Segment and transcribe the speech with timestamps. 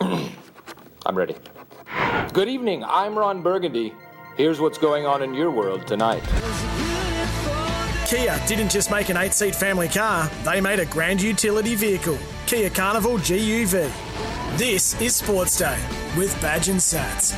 [0.00, 1.34] I'm ready.
[2.32, 2.84] Good evening.
[2.84, 3.94] I'm Ron Burgundy.
[4.36, 6.22] Here's what's going on in your world tonight.
[8.06, 12.18] Kia didn't just make an eight seat family car, they made a grand utility vehicle.
[12.46, 13.90] Kia Carnival GUV.
[14.56, 15.78] This is Sports Day
[16.16, 17.34] with Badge and Sats.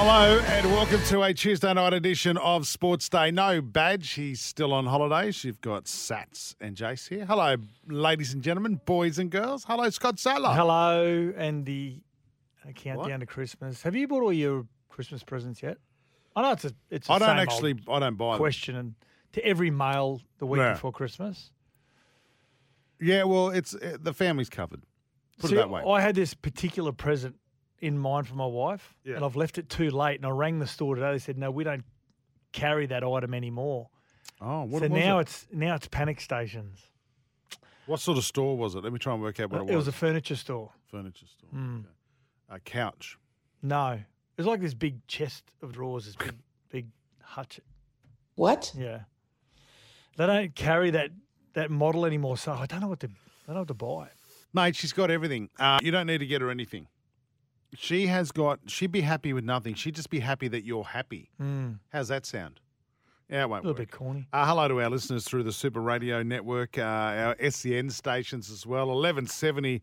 [0.00, 3.32] Hello and welcome to a Tuesday night edition of Sports Day.
[3.32, 5.42] No badge, he's still on holidays.
[5.42, 7.26] You've got Sats and Jace here.
[7.26, 7.56] Hello,
[7.88, 9.64] ladies and gentlemen, boys and girls.
[9.64, 10.50] Hello, Scott Sattler.
[10.50, 11.98] Hello, and the
[12.76, 13.20] countdown What?
[13.20, 13.82] to Christmas.
[13.82, 15.78] Have you bought all your Christmas presents yet?
[16.36, 17.10] I know it's a it's.
[17.10, 18.38] I I don't actually, I don't buy them.
[18.38, 18.94] question and
[19.32, 20.74] to every male the week Yeah.
[20.74, 21.50] before Christmas.
[23.00, 24.82] Yeah, well, it's uh, the family's covered.
[25.40, 25.82] Put See, it that way.
[25.84, 27.34] I had this particular present
[27.80, 29.16] in mind for my wife, Yeah.
[29.16, 30.16] and I've left it too late.
[30.16, 31.12] And I rang the store today.
[31.12, 31.84] They said, "No, we don't
[32.52, 33.88] carry that item anymore."
[34.40, 35.22] oh, what so was now it?
[35.22, 36.80] it's now it's panic stations.
[37.86, 38.84] What sort of store was it?
[38.84, 39.72] Let me try and work out what it, was.
[39.72, 40.70] it was a furniture store.
[40.90, 41.48] furniture store.
[41.52, 41.86] Okay.
[42.50, 43.18] A couch.
[43.62, 44.02] No, it
[44.36, 46.34] was like this big chest of drawers, this big
[46.70, 46.86] big
[47.22, 47.60] hutch.
[48.34, 48.72] What?
[48.76, 49.00] Yeah.
[50.16, 51.10] They don't carry that
[51.54, 53.10] that model anymore, so I don't know what to I
[53.46, 54.08] don't know what to buy.
[54.52, 55.50] Mate, she's got everything.
[55.58, 56.86] Uh, you don't need to get her anything.
[57.74, 58.60] She has got.
[58.66, 59.74] She'd be happy with nothing.
[59.74, 61.30] She'd just be happy that you're happy.
[61.92, 62.60] How's that sound?
[63.30, 63.90] Yeah, it won't A little work.
[63.90, 64.26] bit corny.
[64.32, 68.64] Uh, hello to our listeners through the Super Radio Network, uh, our SEN stations as
[68.66, 68.86] well.
[68.86, 69.82] 1170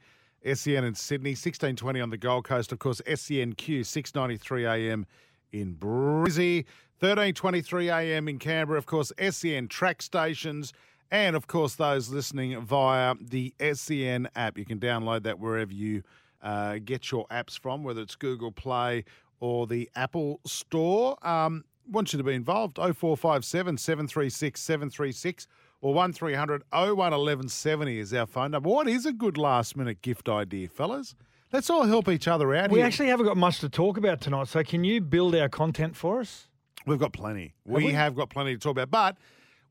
[0.54, 2.72] SEN in Sydney, 1620 on the Gold Coast.
[2.72, 5.06] Of course, SENQ, 693 AM
[5.52, 6.66] in Brizzy,
[7.00, 8.80] 1323 AM in Canberra.
[8.80, 10.74] Of course, SEN track stations.
[11.12, 14.58] And of course, those listening via the SEN app.
[14.58, 16.02] You can download that wherever you
[16.46, 19.04] uh, get your apps from, whether it's Google Play
[19.40, 21.18] or the Apple Store.
[21.28, 22.78] Um, want you to be involved.
[22.78, 25.48] 0457 736 736
[25.82, 28.70] or 1300 01 1170 is our phone number.
[28.70, 31.16] What is a good last minute gift idea, fellas?
[31.52, 32.88] Let's all help each other out We here.
[32.88, 36.20] actually haven't got much to talk about tonight, so can you build our content for
[36.20, 36.48] us?
[36.86, 37.54] We've got plenty.
[37.66, 37.92] we, we?
[37.94, 39.18] have got plenty to talk about, but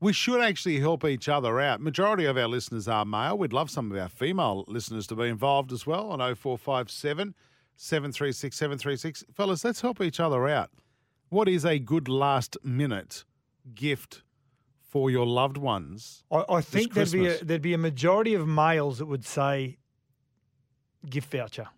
[0.05, 1.81] we should actually help each other out.
[1.81, 3.35] Majority of our listeners are male.
[3.35, 7.33] We'd love some of our female listeners to be involved as well on 0457
[7.75, 9.23] 736 736.
[9.33, 10.69] Fellas, let's help each other out.
[11.29, 13.25] What is a good last minute
[13.73, 14.21] gift
[14.79, 16.23] for your loved ones?
[16.31, 19.79] I, I think there'd be, a, there'd be a majority of males that would say
[21.09, 21.69] gift voucher,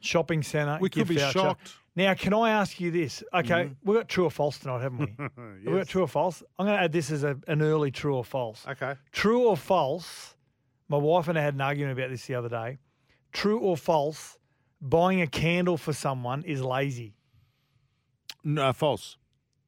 [0.00, 0.76] shopping centre.
[0.82, 1.38] We could gift be voucher.
[1.38, 1.72] shocked.
[1.98, 3.24] Now, can I ask you this?
[3.34, 3.72] Okay, mm-hmm.
[3.82, 5.06] we've got true or false tonight, haven't we?
[5.18, 5.32] Have
[5.66, 6.44] we got true or false?
[6.56, 8.64] I'm going to add this as a, an early true or false.
[8.68, 8.94] Okay.
[9.10, 10.36] True or false?
[10.88, 12.78] My wife and I had an argument about this the other day.
[13.32, 14.38] True or false?
[14.80, 17.16] Buying a candle for someone is lazy.
[18.44, 19.16] No, false.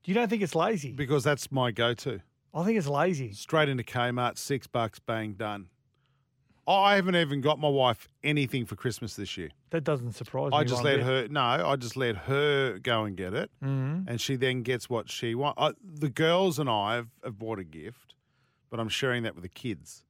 [0.05, 0.93] You don't think it's lazy?
[0.93, 2.21] Because that's my go to.
[2.55, 3.33] I think it's lazy.
[3.33, 5.67] Straight into Kmart, six bucks, bang, done.
[6.73, 9.51] I haven't even got my wife anything for Christmas this year.
[9.71, 10.57] That doesn't surprise me.
[10.59, 11.07] I just one let bit.
[11.07, 11.29] her.
[11.29, 14.05] No, I just let her go and get it, Mhm.
[14.09, 15.61] and she then gets what she wants.
[15.83, 18.15] The girls and I have, have bought a gift,
[18.71, 20.05] but I'm sharing that with the kids.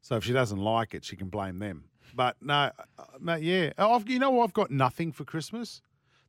[0.00, 1.84] So if she doesn't like it, she can blame them.
[2.14, 4.40] But no, uh, mate, yeah, I've, you know.
[4.42, 5.80] I've got nothing for Christmas.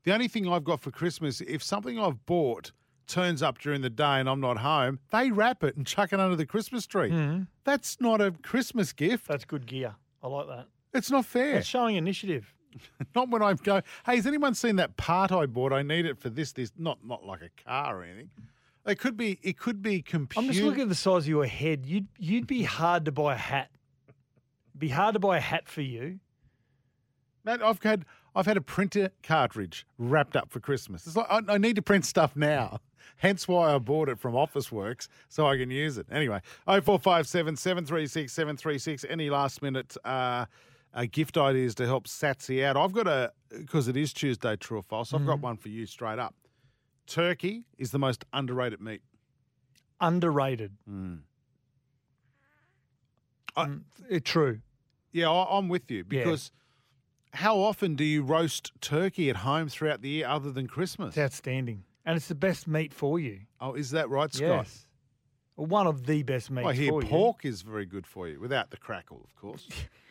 [0.04, 2.72] The only thing I've got for Christmas, if something I've bought
[3.08, 6.20] turns up during the day and I'm not home, they wrap it and chuck it
[6.20, 7.10] under the Christmas tree.
[7.12, 7.48] Mhm.
[7.64, 9.28] That's not a Christmas gift.
[9.28, 9.96] That's good gear.
[10.22, 10.68] I like that.
[10.94, 11.54] It's not fair.
[11.56, 12.54] That's showing initiative.
[13.16, 15.72] Not when I go, hey, has anyone seen that part I bought?
[15.72, 18.32] I need it for this, this, not not like a car or anything.
[18.88, 20.48] It could be, it could be computer.
[20.48, 21.86] I'm just looking at the size of your head.
[21.86, 23.70] You'd you'd be hard to buy a hat.
[24.76, 26.20] Be hard to buy a hat for you.
[27.46, 31.06] Mate, I've had, I've had a printer cartridge wrapped up for Christmas.
[31.06, 32.80] It's like I, I need to print stuff now.
[33.18, 36.08] Hence why I bought it from Officeworks so I can use it.
[36.12, 39.06] Anyway, 0457 736 736.
[39.10, 40.46] Any last minute uh,
[40.94, 42.76] uh, gift ideas to help Satsy out?
[42.76, 45.86] I've got a, because it is Tuesday, true or false, I've got one for you
[45.86, 46.34] straight up.
[47.06, 49.02] Turkey is the most underrated meat.
[50.02, 50.72] Underrated.
[53.56, 54.62] I- Mm, eh, true.
[55.12, 56.52] Yeah, I, I'm with you because
[57.34, 61.10] How often do you roast turkey at home throughout the year other than Christmas?
[61.10, 61.84] It's outstanding.
[62.06, 63.40] And it's the best meat for you.
[63.60, 64.48] Oh, is that right, Scott?
[64.48, 64.86] Yes.
[65.56, 68.40] Well, one of the best meats I hear for pork is very good for you,
[68.40, 69.68] without the crackle, of course.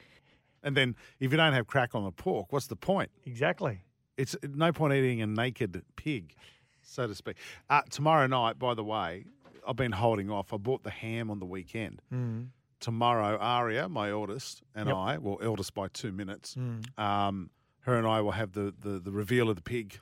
[0.62, 3.10] and then if you don't have crack on the pork, what's the point?
[3.24, 3.80] Exactly.
[4.16, 6.34] It's no point eating a naked pig,
[6.82, 7.36] so to speak.
[7.70, 9.24] Uh, tomorrow night, by the way,
[9.66, 10.52] I've been holding off.
[10.52, 12.02] I bought the ham on the weekend.
[12.12, 12.48] Mm.
[12.82, 14.96] Tomorrow, Aria, my eldest, and Yep.
[14.96, 16.98] I, well, eldest by two minutes, Mm.
[16.98, 17.50] um,
[17.80, 19.98] her and I will have the, the, the reveal of the pig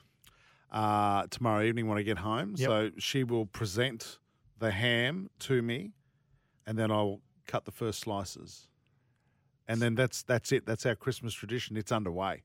[0.73, 2.55] uh, tomorrow evening when I get home.
[2.57, 2.69] Yep.
[2.69, 4.19] So she will present
[4.59, 5.93] the ham to me,
[6.67, 8.69] and then I'll cut the first slices.
[9.69, 10.67] And then that's that's it.
[10.67, 11.77] That's our Christmas tradition.
[11.77, 12.43] It's underway.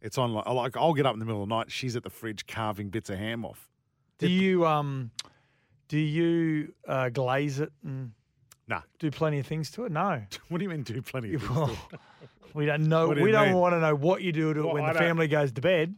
[0.00, 1.70] It's on like, like I'll get up in the middle of the night.
[1.70, 3.68] She's at the fridge carving bits of ham off.
[4.18, 5.10] Do you um,
[5.88, 8.12] do you uh, glaze it and
[8.68, 8.80] Nah.
[8.98, 9.92] do plenty of things to it?
[9.92, 10.22] No.
[10.48, 11.54] What do you mean do plenty of things?
[11.56, 11.76] Well,
[12.54, 13.08] we don't know.
[13.08, 13.56] What do We you don't mean?
[13.58, 15.52] want to know what you do to it Well, when I the don't- family goes
[15.52, 15.94] to bed.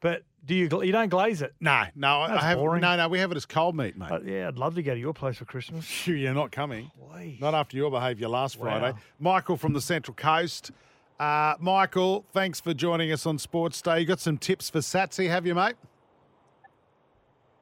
[0.00, 0.66] But do you?
[0.68, 1.54] gla- You don't glaze it.
[1.60, 2.80] No, no, That's I have boring.
[2.80, 3.06] no, no.
[3.08, 4.08] We have it as cold meat, mate.
[4.08, 6.06] But yeah, I'd love to go to your place for Christmas.
[6.08, 6.90] You're not coming.
[7.12, 7.40] Please.
[7.40, 8.56] Not after your behaviour last.
[8.58, 8.98] Friday.
[9.20, 10.72] Michael from the Central Coast.
[11.20, 14.00] Uh, Michael, thanks for joining us on Sports Day.
[14.00, 15.76] You got some tips for Satsy, have you, mate?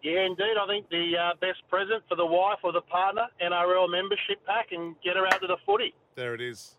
[0.03, 0.57] Yeah, indeed.
[0.61, 4.69] I think the uh, best present for the wife or the partner, NRL membership pack,
[4.73, 5.95] and get her out to the footy.
[6.15, 6.77] There it is.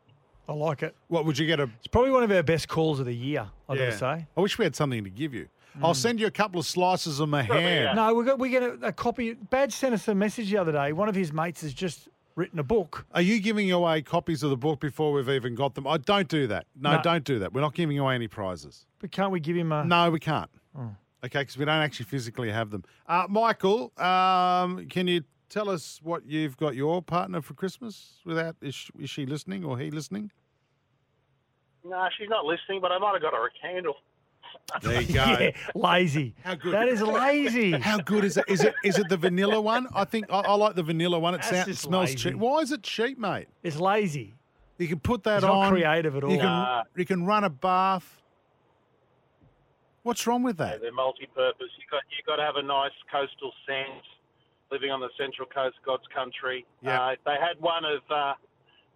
[0.50, 0.96] I like it.
[1.08, 1.64] What would you get a?
[1.80, 3.48] It's probably one of our best calls of the year.
[3.70, 3.80] I Yeah.
[3.86, 4.28] gotta say.
[4.36, 5.48] I wish we had something to give you.
[5.82, 7.96] I'll send you a couple of slices of my ham.
[7.96, 9.36] No, we got we get a, a copy.
[9.36, 10.92] Badge sent us a message the other day.
[10.92, 13.06] One of his mates has just written a book.
[13.14, 15.88] Are you giving away copies of the book before we've even got them?
[15.88, 16.66] I don't do that.
[16.76, 17.02] No, No.
[17.02, 17.54] don't do that.
[17.54, 18.86] We're not giving away any prizes.
[19.00, 19.86] But can't we give him a?
[19.86, 20.50] No, we can't.
[20.78, 20.90] Oh.
[21.24, 22.84] Okay, because we don't actually physically have them.
[23.08, 28.16] Uh, Michael, um, can you tell us what you've got your partner for Christmas?
[28.26, 30.32] Without is she, is she listening or he listening?
[31.84, 33.96] No, she's not listening, but I might have got her a candle.
[34.82, 35.26] There you go.
[35.26, 36.36] Yeah, lazy.
[36.44, 36.74] How good?
[36.74, 37.72] That is lazy.
[37.80, 38.46] How good is it?
[38.48, 39.88] Is it is it the vanilla one?
[39.94, 41.36] I think I, I like the vanilla one.
[41.36, 42.18] It sounds, smells lazy.
[42.18, 42.36] cheap.
[42.36, 43.48] Why is it cheap, mate?
[43.64, 44.34] It's lazy.
[44.78, 45.72] You can put that It's not on.
[45.72, 46.36] creative at You all.
[46.38, 46.84] can Nah.
[46.96, 48.21] you can run a bath.
[50.04, 50.82] What's wrong with Yeah, that?
[50.82, 51.68] they're multi-purpose.
[51.78, 54.04] You got you got to have a nice coastal sense.
[54.72, 56.66] Living on the Central Coast, God's country.
[56.82, 57.06] Yeah.
[57.06, 58.34] Uh, if they had one of uh,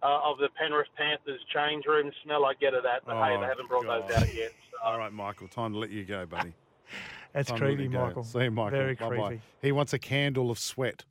[0.02, 3.02] uh, of the Penrith Panthers change room smell, I'd get her that.
[3.04, 4.08] But hey, Oh, they haven't brought God.
[4.08, 4.52] those out yet.
[4.70, 4.78] So.
[4.84, 5.48] All right, Michael.
[5.48, 6.54] Time to let you go, buddy.
[7.34, 7.88] That's Time creepy.
[7.88, 8.24] Michael.
[8.24, 8.70] See you, Michael.
[8.78, 9.16] Very Bye-bye.
[9.28, 9.42] creepy.
[9.60, 11.04] He wants a candle of sweat.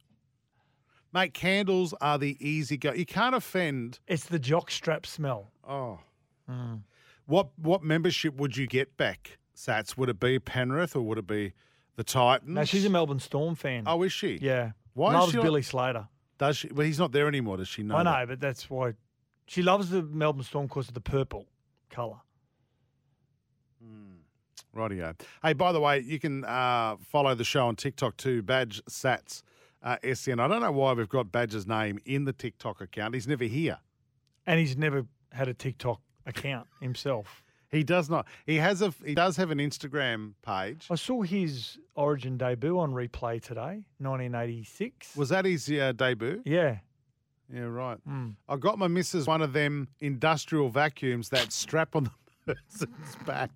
[1.13, 2.91] Mate, candles are the easy go.
[2.91, 3.99] You can't offend.
[4.07, 5.51] It's the jock strap smell.
[5.67, 5.99] Oh.
[6.49, 6.81] Mm.
[7.27, 9.97] What what membership would you get back, Sats?
[9.97, 11.53] Would it be Penrith or would it be
[11.95, 12.49] the Titans?
[12.49, 13.83] No, she's a Melbourne Storm fan.
[13.85, 14.37] Oh, is she?
[14.41, 14.71] yeah.
[14.93, 16.07] Why is Loves she Billy Slater.
[16.37, 16.69] Does she?
[16.69, 17.57] Well, he's not there anymore.
[17.57, 17.95] Does she know?
[17.95, 18.19] I that?
[18.19, 18.93] know, but that's why
[19.45, 21.45] she loves the Melbourne Storm because of the purple
[21.89, 22.17] colour.
[24.75, 25.17] Rightio.
[25.41, 29.41] Hey, by the way, you can uh, follow the show on TikTok too, Badge Sats
[29.81, 30.39] uh, SN.
[30.39, 33.13] I don't know why we've got Badge's name in the TikTok account.
[33.13, 33.79] He's never here.
[34.45, 37.43] And he's never had a TikTok account himself.
[37.75, 38.25] He does not.
[38.45, 38.93] He has a.
[39.05, 40.87] He does have an Instagram page.
[40.89, 45.15] I saw his Origin debut on replay today, 1986.
[45.15, 46.41] Was that his uh, debut?
[46.45, 46.77] yeah.
[47.53, 47.99] Yeah, right.
[48.09, 48.37] Mm.
[48.49, 52.05] I got my missus one of them industrial vacuums that strap on
[52.45, 53.51] the person's back.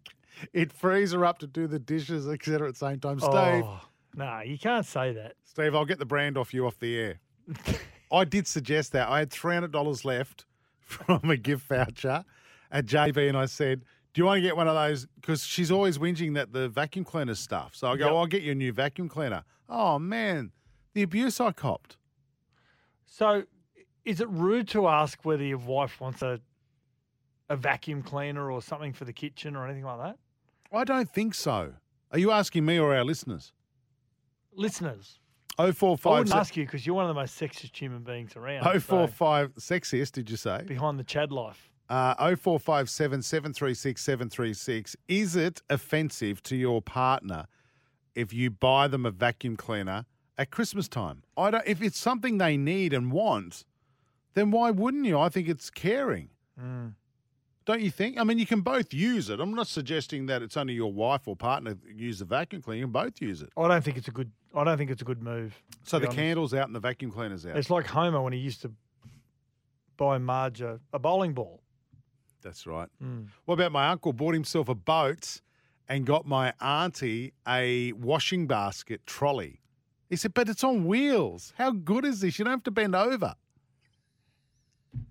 [0.54, 2.68] It frees her up to do the dishes, etc.
[2.68, 3.20] At the same time.
[3.20, 3.82] Steve, Oh,
[4.16, 5.34] no, you can't say that.
[5.44, 7.20] Steve, I'll get the brand off you off the air.
[8.12, 9.10] I did suggest that.
[9.10, 10.46] I had three hundred dollars left
[10.82, 12.24] from a gift voucher
[12.72, 15.72] at JB, and I said, "Do you want to get one of those?" Because she's
[15.72, 17.76] always whinging that the vacuum cleaner stuff.
[17.76, 18.16] So I go, Yep.
[18.16, 20.52] "I'll get you a new vacuum cleaner." Oh man,
[20.94, 21.98] the abuse I copped.
[23.06, 23.44] So,
[24.06, 26.40] is it rude to ask whether your wife wants a
[27.50, 30.18] a vacuum cleaner or something for the kitchen or anything like that?
[30.72, 31.74] I don't think so.
[32.12, 33.54] Are you asking me or our listeners?
[34.54, 35.20] Listeners,
[35.58, 38.04] Oh four I five wouldn't ask you because you're one of the most sexiest human
[38.04, 38.66] beings around.
[38.68, 40.12] oh four so five sexiest.
[40.14, 40.64] Did you say?
[40.66, 41.70] behind the Chad life.
[41.90, 44.96] Uh, 0457 736 736.
[45.08, 47.46] Is it offensive to your partner
[48.14, 50.06] if you buy them a vacuum cleaner
[50.38, 51.24] at Christmas time?
[51.36, 53.66] I don't, if it's something they need and want,
[54.36, 55.18] then why wouldn't you?
[55.18, 56.30] I think it's caring.
[56.62, 56.94] Mm.
[57.66, 58.20] Don't you think?
[58.20, 59.40] I mean, you can both use it.
[59.40, 62.80] I'm not suggesting that it's only your wife or partner use the vacuum cleaner.
[62.80, 63.50] You can both use it.
[63.58, 64.32] I don't think it's a good.
[64.56, 65.60] I don't think it's a good move.
[65.84, 66.18] So the honest.
[66.18, 67.58] candle's out and the vacuum cleaner's out.
[67.58, 68.72] It's like Homer when he used to
[69.98, 71.62] buy Marge a, a bowling ball.
[72.42, 72.90] That's right.
[73.04, 73.28] Mm.
[73.46, 74.14] What about my uncle?
[74.14, 75.42] Bought himself a boat
[75.88, 79.60] and got my auntie a washing basket trolley.
[80.10, 81.54] He said, but it's on wheels.
[81.58, 82.40] How good is this?
[82.40, 83.36] You don't have to bend over.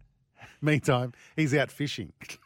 [0.61, 2.13] Meantime, he's out fishing.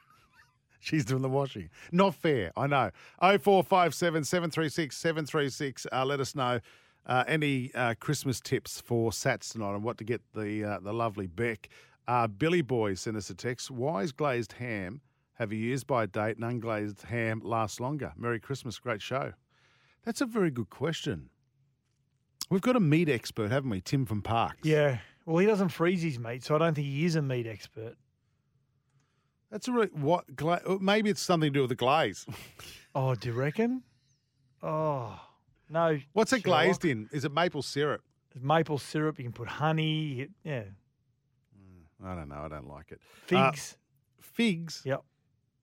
[0.80, 1.70] She's doing the washing.
[1.92, 2.90] Not fair, I know.
[3.20, 5.86] 0457 736 736.
[5.92, 6.58] Uh, let us know
[7.06, 10.92] uh, any uh, Christmas tips for Sats tonight and what to get the uh, the
[10.92, 11.68] lovely Beck.
[12.08, 13.70] Uh, Billy Boy sent us a text.
[13.70, 15.00] Why is glazed ham
[15.34, 18.12] have a years by date and unglazed ham lasts longer?
[18.16, 19.32] Merry Christmas, great show.
[20.04, 21.30] That's a very good question.
[22.50, 23.80] We've got a meat expert, haven't we?
[23.80, 24.58] Tim from Parks.
[24.64, 24.98] Yeah.
[25.24, 27.94] Well, he doesn't freeze his meat, so I don't think he is a meat expert.
[29.50, 32.26] That's a really, what gla- oh, maybe it's something to do with the glaze.
[32.94, 33.82] Oh, do you reckon?
[34.62, 35.18] Oh,
[35.70, 35.98] no.
[36.12, 36.64] What's it Sherlock.
[36.64, 37.08] glazed in?
[37.10, 38.02] Is it maple syrup?
[38.34, 39.16] There's maple syrup.
[39.16, 40.28] You can put honey.
[40.44, 40.64] Yeah.
[42.04, 42.42] I don't know.
[42.44, 43.00] I don't like it.
[43.26, 43.76] Figs.
[43.76, 44.82] Uh, figs.
[44.84, 45.02] Yep.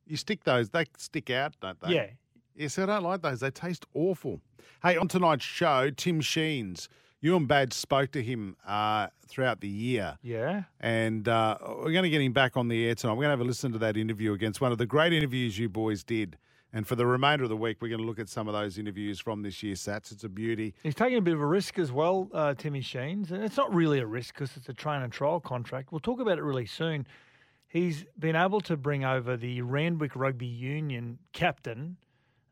[0.07, 1.95] You stick those; they stick out, don't they?
[1.95, 2.07] Yeah.
[2.55, 3.39] Yes, I don't like those.
[3.39, 4.41] They taste awful.
[4.83, 6.89] Hey, on tonight's show, Tim Sheens.
[7.21, 10.17] You and Badge spoke to him uh, throughout the year.
[10.21, 10.63] Yeah.
[10.79, 13.13] And uh, we're going to get him back on the air tonight.
[13.13, 15.57] We're going to have a listen to that interview against one of the great interviews
[15.59, 16.37] you boys did.
[16.71, 18.77] And for the remainder of the week, we're going to look at some of those
[18.77, 20.11] interviews from this year's Sats.
[20.11, 20.75] It's a beauty.
[20.83, 23.31] He's taking a bit of a risk as well, uh, Timmy Sheens.
[23.31, 25.91] And it's not really a risk because it's a train and trial contract.
[25.91, 27.07] We'll talk about it really soon.
[27.67, 31.97] He's been able to bring over the Randwick Rugby Union captain,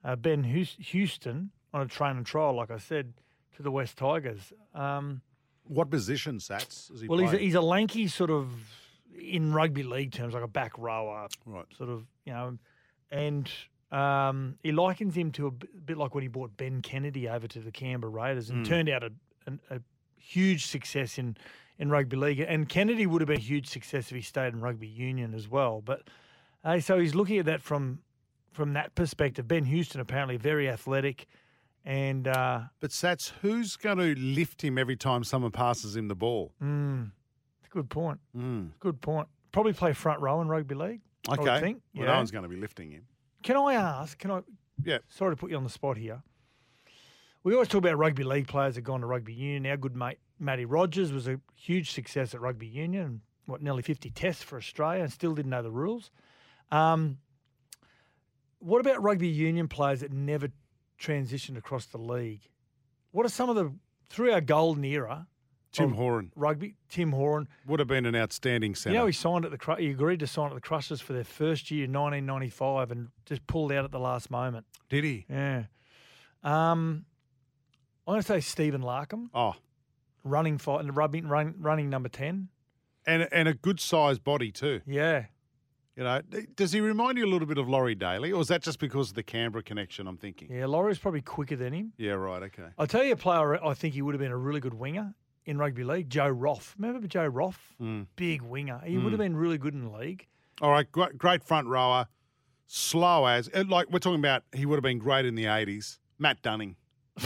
[0.04, 3.14] uh, Ben Houston, on a train and trial, like I said,
[3.56, 4.52] to the West Tigers.
[4.74, 5.22] Um,
[5.64, 7.00] What position, Sats?
[7.00, 8.50] He well, he's a, he's a lanky sort of,
[9.20, 11.66] in rugby league terms, like a back rower, Right.
[11.78, 12.58] sort of, you know,
[13.12, 13.50] and
[13.92, 17.60] um, he likens him to a bit like when he brought Ben Kennedy over to
[17.60, 18.70] the Canberra Raiders and Mm.
[18.70, 19.12] turned out a,
[19.46, 19.80] an- a
[20.18, 21.38] huge success in,
[21.80, 22.40] in rugby league.
[22.42, 25.48] And Kennedy would have been a huge success if he stayed in rugby union as
[25.48, 25.82] well.
[25.82, 26.02] But
[26.64, 28.00] uh, so he's looking at that from
[28.52, 29.48] from that perspective.
[29.48, 31.28] Ben Houston apparently very athletic,
[31.86, 36.16] and uh, But Sats, who's going to lift him every time someone passes him the
[36.16, 36.52] ball?
[36.62, 37.12] mm,
[37.64, 38.20] a good point.
[38.36, 38.72] Mm.
[38.80, 39.28] Good point.
[39.52, 41.02] Probably play front row in rugby league.
[41.30, 41.60] I Okay.
[41.62, 41.82] think.
[41.96, 42.12] Well, know.
[42.14, 43.04] no one's going to be lifting him.
[43.48, 44.20] Can I ask?
[44.20, 44.42] Can I?
[44.84, 44.98] Yeah.
[45.08, 46.22] Sorry to put you on the spot here.
[47.46, 49.66] We always talk about rugby league players that gone to rugby union.
[49.72, 53.04] Our good mate Matty Rogers was a huge success at rugby union.
[53.06, 56.12] and What nearly fifty tests for Australia and still didn't know the rules.
[56.74, 57.20] Um,
[58.60, 60.50] what about rugby union players that never
[61.00, 62.42] transitioned across the league?
[63.12, 63.74] What are some of the
[64.10, 65.26] through our golden era?
[65.78, 66.76] Tim Horan rugby.
[66.90, 67.48] Tim Horan.
[67.68, 68.94] would have been an outstanding centre.
[68.94, 71.24] You know, he signed at the he agreed to sign at the Crushers for their
[71.24, 74.66] first year, 1995, and just pulled out at the last moment.
[74.90, 75.26] Did he?
[75.30, 75.64] Yeah.
[76.44, 77.06] Um,
[78.06, 79.56] I'm going to say Stephen Larkham, Oh,
[80.24, 82.50] running fight and rubbing, run, running number 10.
[83.06, 84.82] and and a good sized body too.
[84.86, 85.26] Yeah.
[85.96, 86.22] You know,
[86.56, 89.10] does he remind you a little bit of Laurie Daley, or is that just because
[89.10, 90.06] of the Canberra connection?
[90.08, 90.48] I'm thinking.
[90.52, 91.92] Yeah, Laurie's probably quicker than him.
[91.98, 92.44] Yeah, right.
[92.44, 92.68] Okay.
[92.78, 95.16] I'll tell you a player I think he would have been a really good winger
[95.48, 96.76] in rugby league, Joe Roff.
[96.78, 97.74] Remember Joe Roff?
[97.82, 98.06] Mm.
[98.16, 98.82] Big winger.
[98.86, 100.28] He would have been really good in the league.
[100.62, 102.08] All right, great, great front rower,
[102.68, 104.44] slow as uh, like we're talking about.
[104.54, 105.98] He would have been great in the '80s.
[106.20, 106.76] Matt Dunning.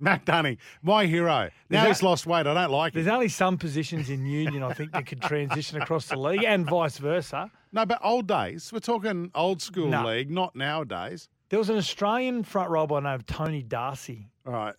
[0.00, 1.50] Matt Dunning, my hero.
[1.70, 2.46] Now that- he's lost weight.
[2.46, 3.06] I don't like There's it.
[3.06, 6.68] There's only some positions in union I think that could transition across the league and
[6.68, 7.50] vice versa.
[7.72, 8.70] No, but old days.
[8.72, 10.06] We're talking old school No.
[10.06, 11.28] league, not nowadays.
[11.48, 14.30] There was an Australian front row by the name of Tony Darcy.
[14.46, 14.74] All right.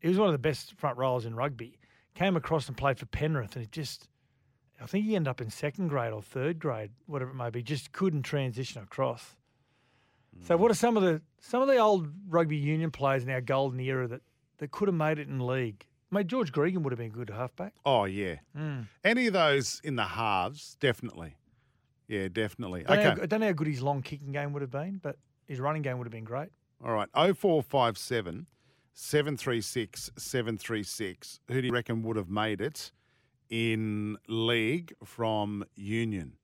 [0.00, 1.78] He was one of the best front rowers in rugby.
[2.14, 4.08] Came across and played for Penrith, and it just,
[4.80, 7.62] I think he ended up in second grade or third grade, whatever it may be.
[7.62, 9.36] Just couldn't transition across.
[10.42, 13.40] So, what are some of the some of the old rugby union players in our
[13.40, 14.20] golden era that,
[14.58, 15.84] that could have made it in league?
[16.10, 17.74] Mate, George Gregan would have been good halfback.
[17.84, 18.36] Oh yeah.
[18.56, 18.86] Mm.
[19.04, 21.36] Any of those in the halves, definitely.
[22.06, 22.86] Yeah, definitely.
[22.86, 23.22] I don't, Okay.
[23.22, 25.82] I don't know how good his long kicking game would have been, but his running
[25.82, 26.48] game would have been great.
[26.82, 27.08] All right.
[27.14, 28.46] 0457
[28.94, 31.40] 736 736.
[31.48, 32.92] Who do you reckon would have made it
[33.50, 36.34] in league from Union?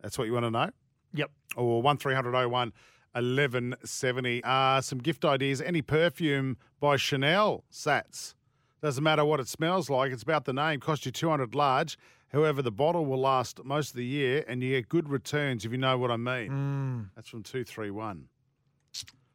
[0.00, 0.70] That's what you want to know?
[1.14, 1.30] Yep.
[1.56, 2.72] Or 1300 01
[3.12, 4.42] 1170.
[4.44, 5.60] Uh, some gift ideas.
[5.60, 8.34] Any perfume by Chanel, Sats.
[8.80, 10.78] Doesn't matter what it smells like, it's about the name.
[10.78, 11.98] Cost you 200 large.
[12.32, 15.72] However, the bottle will last most of the year and you get good returns if
[15.72, 16.50] you know what I mean.
[16.50, 17.08] Mm.
[17.16, 18.28] That's from 231.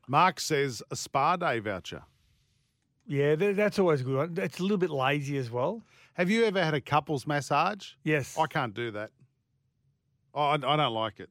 [0.07, 2.03] Mark says a spa day voucher.
[3.07, 4.15] Yeah, tha- that's always a good.
[4.15, 4.33] one.
[4.37, 5.81] It's a little bit lazy as well.
[6.13, 7.91] Have you ever had a couples massage?
[8.03, 8.37] Yes.
[8.37, 9.11] I can't do that.
[10.33, 11.29] Oh, I, I don't like it.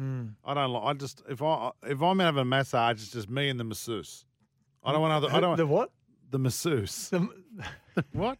[0.00, 0.34] Mm.
[0.44, 0.82] I don't like.
[0.84, 4.24] I just if I if I'm having a massage, it's just me and the masseuse.
[4.84, 5.34] I don't want other.
[5.34, 5.90] I don't The want what?
[6.30, 7.08] the masseuse.
[7.10, 7.28] The,
[8.12, 8.38] What?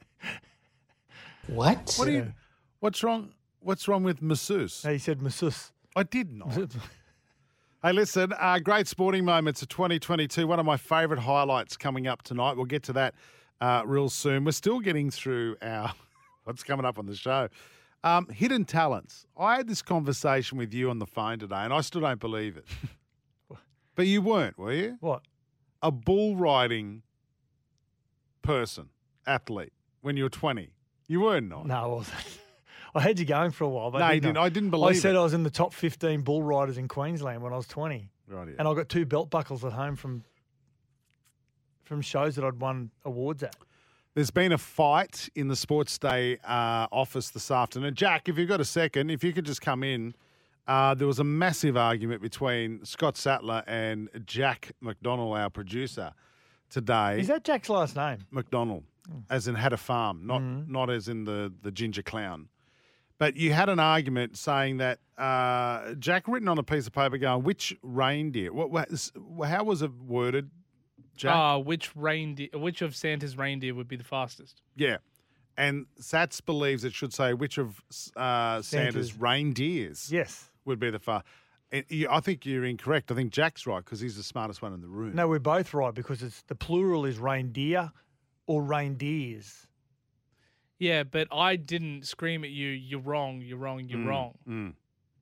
[1.47, 1.95] What?
[1.97, 2.33] What do you?
[2.81, 3.33] What's wrong?
[3.61, 4.85] What's wrong with masseuse?
[4.85, 5.73] no, you said masseuse.
[5.95, 6.55] I did not.
[7.83, 10.47] Hey, listen, uh, great sporting moments of 2022.
[10.47, 12.57] One of my favourite highlights coming up tonight.
[12.57, 13.15] We'll get to that
[13.61, 14.45] uh, real soon.
[14.45, 15.93] We're still getting through our
[16.45, 17.49] what's coming up on the show.
[18.03, 19.27] Um, hidden talents.
[19.37, 22.57] I had this conversation with you on the phone today, and I still don't believe
[22.57, 22.65] it.
[23.95, 24.97] but you weren't, were you?
[25.01, 25.23] What?
[25.83, 27.03] A bull riding
[28.41, 28.89] person,
[29.27, 30.71] athlete, when you were 20.
[31.09, 31.67] You were not.
[31.67, 32.39] No, I wasn't.
[32.97, 34.37] I had you going for a while, but No, didn't didn't.
[34.39, 35.19] I didn't believe I said it.
[35.19, 38.09] I was in the top 15 bull riders in Queensland when I was 20.
[38.29, 38.55] Right, yeah.
[38.59, 40.25] And I got two belt buckles at home from
[41.85, 43.55] from shows that I'd won awards at.
[44.15, 47.95] There's been a fight in the Sports Day uh, office this afternoon.
[47.95, 50.15] Jack, if you've got a second, if you could just come in.
[50.69, 56.13] Uh, there was a massive argument between Scott Sattler and Jack McDonald, our producer,
[56.71, 57.21] today.
[57.21, 58.19] Is that Jack's last name?
[58.33, 59.19] McDonald, Hmm.
[59.31, 60.73] as in had a farm, not Mm-hmm.
[60.73, 62.49] not as in the the ginger clown.
[63.19, 67.17] But you had an argument saying that uh, Jack written on a piece of paper
[67.17, 68.53] going, which reindeer?
[68.53, 68.89] What, what
[69.49, 70.51] how was it worded,
[71.17, 71.35] Jack?
[71.35, 72.49] Uh, which reindeer?
[72.55, 74.61] Which of Santa's reindeer would be the fastest?
[74.77, 74.99] Yeah.
[75.57, 77.81] And Sats believes it should say which of
[78.15, 80.51] uh, Santa's, Santa's- reindeers Yes.
[80.67, 81.23] would be the far.
[81.73, 83.11] I think you're incorrect.
[83.11, 85.15] I think Jack's right because he's the smartest one in the room.
[85.15, 87.91] No, we're both right because it's the plural is reindeer
[88.47, 89.67] or reindeers.
[90.79, 92.69] Yeah, but I didn't scream at you.
[92.69, 93.41] You're wrong.
[93.41, 93.81] You're wrong.
[93.89, 94.35] You're Mm, wrong.
[94.49, 94.73] mm.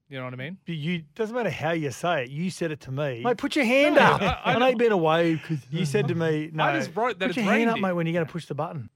[0.09, 0.59] You know what I mean?
[0.67, 2.31] But You doesn't matter how you say it.
[2.31, 3.23] You said it to me.
[3.23, 4.21] Mate, put your hand No, up.
[4.23, 6.77] I- I I, know don't- you've been away because you said to me, "No." I
[6.79, 7.83] just wrote that put it's your hand up, reindeer.
[7.89, 8.91] mate, when you're going to push the button.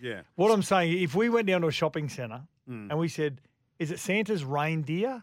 [0.00, 0.22] Yeah.
[0.36, 2.90] What I'm saying, if we went down to a shopping centre Mm.
[2.90, 3.40] and we said,
[3.78, 5.22] "Is it Santa's reindeer?"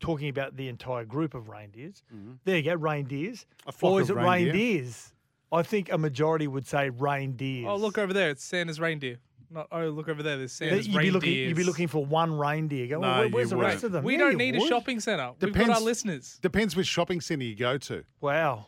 [0.00, 2.02] Talking about the entire group of reindeers.
[2.44, 3.46] There you go, reindeers.
[3.66, 4.52] A flock Or is of it reindeer.
[4.52, 5.14] reindeers?
[5.50, 7.66] I think a majority would say reindeers.
[7.68, 8.28] Oh, look over there.
[8.30, 9.18] It's Santa's reindeer.
[9.54, 10.36] Not, oh, look over there.
[10.36, 11.32] There's Santa's You'd be looking.
[11.32, 12.88] You'd be looking for one reindeer.
[12.88, 13.84] Go, No, "Well, where's you the rest wouldn't.
[13.84, 14.04] of them?
[14.04, 14.68] We Yeah, don't you need a would.
[14.68, 15.30] shopping centre.
[15.40, 16.38] We've got Depends- our listeners.
[16.42, 18.66] Depends which shopping centre you go to Wow.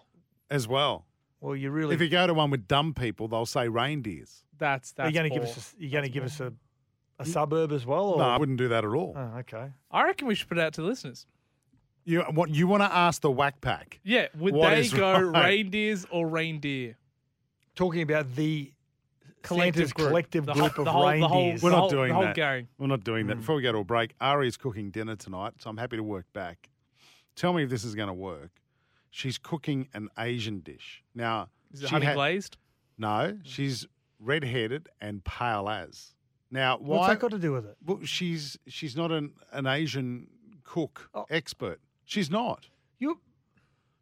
[0.49, 1.07] as well.
[1.41, 1.95] Well, you really.
[1.95, 4.45] If you go to one with dumb people, they'll say reindeers.
[4.59, 5.13] That's that's.
[5.13, 5.75] you're going to give us.
[5.77, 6.53] A, you're going to give us a,
[7.19, 8.11] a suburb as well.
[8.11, 8.19] Or?
[8.19, 9.13] No, I wouldn't do that at all.
[9.17, 9.71] Oh, okay.
[9.91, 11.27] I reckon we should put it out to the listeners.
[12.05, 13.99] You what you want to ask the whack pack?
[14.05, 15.47] Yeah, would What they is go right?
[15.49, 16.97] reindeers or reindeer?
[17.75, 18.73] Talking about the
[19.47, 20.09] Collective Santa's group.
[20.09, 21.63] collective The group whole- of the whole- the whole- reindeers.
[21.63, 22.37] We're not whole- doing the whole that.
[22.37, 22.69] gang.
[22.79, 23.37] We're not doing that.
[23.37, 26.03] Before we go to a break, Ari is cooking dinner tonight, so I'm happy to
[26.03, 26.71] work back.
[27.35, 28.51] Tell me if this is going to work.
[29.11, 31.03] She's cooking an Asian dish.
[31.15, 32.57] Now, Is it she honey had- glazed?
[32.99, 33.87] No, she's
[34.19, 36.15] red-headed and pale as.
[36.51, 36.99] Now, why?
[36.99, 37.77] What's that got to do with it?
[37.85, 40.29] Well, she's she's not an, an Asian
[40.65, 41.27] cook Oh.
[41.29, 41.81] expert.
[42.05, 42.69] She's not.
[42.99, 43.21] You,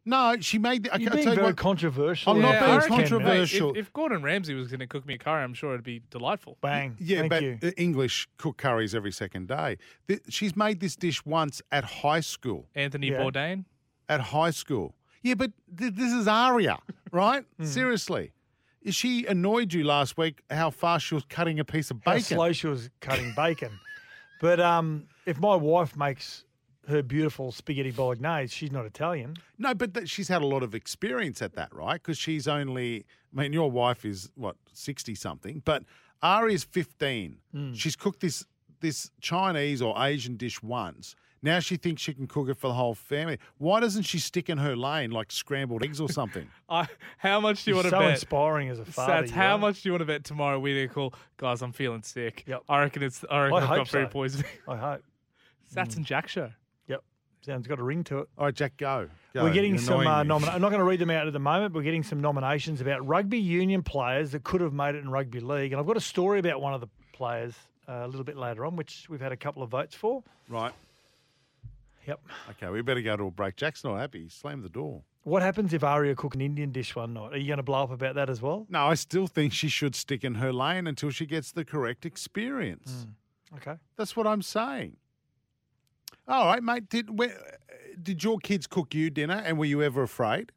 [0.07, 0.83] No, she made.
[0.83, 2.33] The, I you're I being tell you very what, controversial.
[2.33, 3.71] I'm not being controversial.
[3.73, 5.83] Mate, if, if Gordon Ramsay was going to cook me a curry, I'm sure it'd
[5.83, 6.57] be delightful.
[6.61, 6.95] Bang.
[6.99, 7.59] Yeah, Thank but you.
[7.63, 9.77] uh, English cook curries every second day.
[10.07, 12.67] Th- She's made this dish once at high school.
[12.75, 13.21] Anthony Yeah.
[13.21, 13.65] Bourdain.
[14.07, 14.93] At high school.
[15.23, 16.77] Yeah, but th- this is Aria,
[17.11, 17.43] right?
[17.57, 17.65] Hmm.
[17.65, 18.31] Seriously.
[18.83, 22.11] Is she annoyed you last week how fast she was cutting a piece of bacon.
[22.11, 22.37] How bacon?
[22.37, 23.71] slow she was cutting bacon.
[24.39, 26.44] But um, if my wife makes
[26.87, 29.35] her beautiful spaghetti bolognese, she's not Italian.
[29.57, 32.01] No, but th- she's had a lot of experience at that, right?
[32.01, 35.83] Because she's only, I mean, your wife is what, 60 something, but
[36.21, 37.37] Ari's 15.
[37.51, 37.73] Hmm.
[37.73, 38.45] She's cooked this
[38.81, 41.15] this Chinese or Asian dish once.
[41.41, 43.37] Now she thinks she can cook it for the whole family.
[43.57, 46.47] Why doesn't she stick in her lane like scrambled eggs or something?
[46.69, 48.11] I, how much do you want to so bet?
[48.11, 49.23] inspiring as a father.
[49.23, 49.57] Sats, you how are.
[49.59, 51.13] much do you want to bet tomorrow we need to call?
[51.37, 52.43] Guys, I'm feeling sick.
[52.47, 52.63] Yep.
[52.67, 53.23] I reckon it's.
[53.29, 54.11] I reckon I I've hope got food so.
[54.11, 54.51] poisoning.
[54.67, 55.03] I hope.
[55.75, 56.51] Sats and Jack show.
[57.45, 58.29] Sounds got a ring to it.
[58.39, 59.07] All right, Jack, go.
[59.33, 59.43] Go.
[59.43, 60.07] We're getting You're some.
[60.07, 61.73] Uh, I'm not going to read them out at the moment.
[61.73, 65.11] But we're getting some nominations about rugby union players that could have made it in
[65.11, 67.53] rugby league, and I've got a story about one of the players
[67.87, 70.23] uh, a little bit later on, which we've had a couple of votes for.
[70.49, 70.73] Right.
[72.07, 72.19] Yep.
[72.51, 73.57] Okay, we better go to a break.
[73.57, 74.23] Jack's not happy.
[74.23, 75.03] He slammed the door.
[75.21, 77.33] What happens if Aria cook an Indian dish one night?
[77.33, 78.65] Are you going to blow up about that as well?
[78.69, 82.05] No, I still think she should stick in her lane until she gets the correct
[82.05, 83.07] experience.
[83.55, 83.75] Okay.
[83.97, 84.97] That's what I'm saying.
[86.27, 86.89] All right, mate.
[86.89, 87.57] Did where,
[88.01, 90.51] did your kids cook you dinner, and were you ever afraid?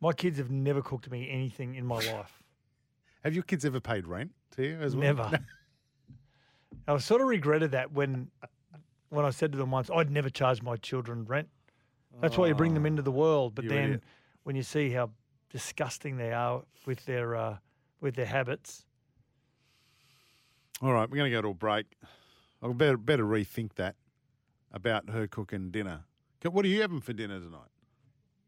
[0.00, 2.42] My kids have never cooked me anything in my life.
[3.24, 5.14] Have your kids ever paid rent to you as well?
[5.14, 5.38] Never.
[6.88, 8.30] I sort of regretted that when
[9.08, 11.48] when I said to them once, I'd never charge my children rent.
[12.20, 13.54] That's why you bring them into the world.
[13.54, 14.02] But you then idiot.
[14.42, 15.10] when you see how
[15.48, 17.56] disgusting they are with their uh,
[18.02, 18.84] with their habits,
[20.82, 21.86] All right, we're going to go to a break.
[22.62, 23.96] I better better rethink that
[24.74, 26.04] about her cooking dinner.
[26.42, 27.70] What are you having for dinner tonight?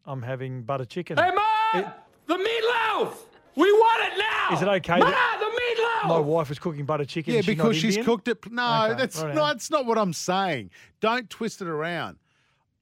[0.05, 1.17] I'm having butter chicken.
[1.17, 1.93] Hey, Ma!
[2.27, 3.15] the meatloaf!
[3.55, 4.55] We want it now!
[4.55, 6.09] Is it okay Ma, that- the meatloaf!
[6.11, 7.33] My wife is cooking butter chicken.
[7.33, 8.05] Yeah, she's because she's Indian?
[8.05, 8.53] cooked it.
[8.53, 9.35] No, Okay, that's righto.
[9.35, 9.53] not.
[9.55, 10.71] That's not what I'm saying.
[11.01, 12.19] Don't twist it around.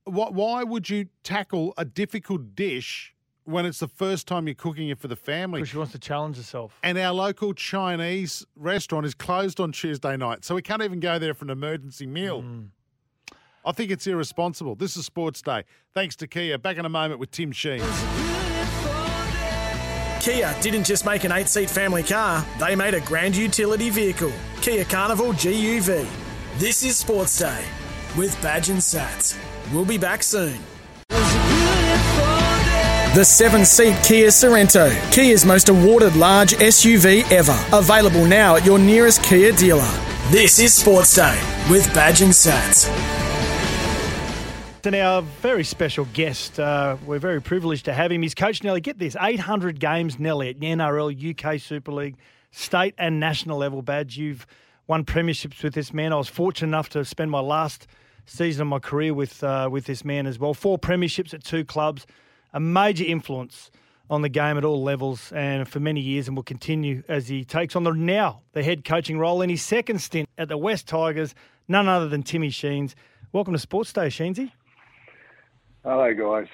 [0.05, 0.35] What?
[0.35, 4.99] Why would you tackle a difficult dish when it's the first time you're cooking it
[4.99, 5.61] for the family.
[5.61, 6.79] Because she wants to challenge herself.
[6.83, 11.19] And our local Chinese restaurant is closed on Tuesday night, so we can't even go
[11.19, 12.43] there for an emergency meal.
[12.43, 12.69] Mm.
[13.65, 14.75] I think it's irresponsible.
[14.75, 15.65] This is Sports Day.
[15.95, 16.59] Thanks to Kia.
[16.59, 17.83] Back in a moment with Tim Sheen.
[20.21, 24.33] Kia didn't just make an eight seat family car, they made a grand utility vehicle.
[24.63, 26.07] Kia Carnival GUV.
[26.57, 27.63] This is Sports Day
[28.17, 29.37] with Badge and Sats.
[29.73, 30.59] We'll be back soon.
[33.15, 37.57] The seven seat Kia Sorento, Kia's most awarded large SUV ever.
[37.73, 39.91] Available now at your nearest Kia dealer.
[40.31, 41.39] This is Sports Day
[41.71, 43.24] with Badge and Sats.
[44.87, 48.21] And our very special guest, uh, we're very privileged to have him.
[48.21, 52.17] He's coached Nelly, get this, 800 games, Nelly, at the NRL, UK Super League,
[52.51, 54.19] state and national level badge.
[54.19, 54.47] You've
[54.87, 56.13] won premierships with this man.
[56.13, 57.87] I was fortunate enough to spend my last
[58.27, 60.53] season of my career with, uh, with this man as well.
[60.53, 62.07] Four premierships at two clubs,
[62.53, 63.71] a major influence
[64.11, 67.43] on the game at all levels and for many years and will continue as he
[67.43, 70.87] takes on the now the head coaching role in his second stint at the West
[70.87, 71.35] Tigers,
[71.69, 72.95] none other than Timmy Sheens.
[73.33, 74.53] Welcome to Sports Day, Sheensy.
[75.85, 76.49] Hello, guys.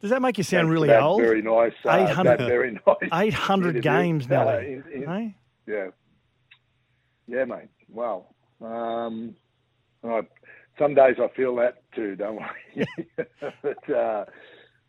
[0.00, 1.20] Does that make you sound That's- really that's old?
[1.20, 1.72] Very nice.
[1.84, 3.10] Uh, 800 that's very nice.
[3.12, 4.58] 800 games No, now.
[4.58, 5.34] Hey?
[5.66, 5.88] Yeah.
[7.28, 7.68] Yeah, mate.
[7.88, 8.26] Wow.
[8.60, 9.36] Um,
[10.02, 10.22] I,
[10.78, 12.84] some days I feel that too, don't I?
[13.62, 14.24] but, uh,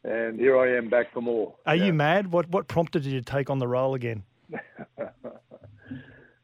[0.03, 1.55] and here I am back for more.
[1.65, 2.31] Are you mad?
[2.31, 4.23] What what prompted you to take on the role again?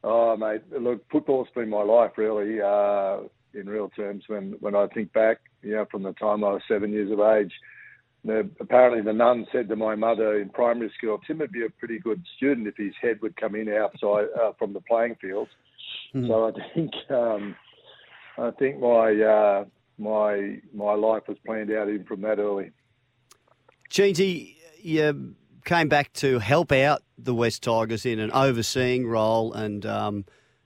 [0.01, 3.17] Oh, mate, look, football's been my life, really, uh,
[3.53, 4.23] in real terms.
[4.27, 7.19] When, when I think back, you know, from the time I was seven years of
[7.19, 7.51] age,
[8.25, 11.69] the, apparently the nun said to my mother in primary school, Tim would be a
[11.69, 15.47] pretty good student if his head would come in outside uh, from the playing field.
[16.27, 17.55] So I think um,
[18.37, 19.65] I think my uh,
[19.97, 22.71] my my life was planned out even from that early.
[23.89, 29.85] Sheensy, you came back to help out the West Tigers in an overseeing role, and
[29.85, 30.25] um,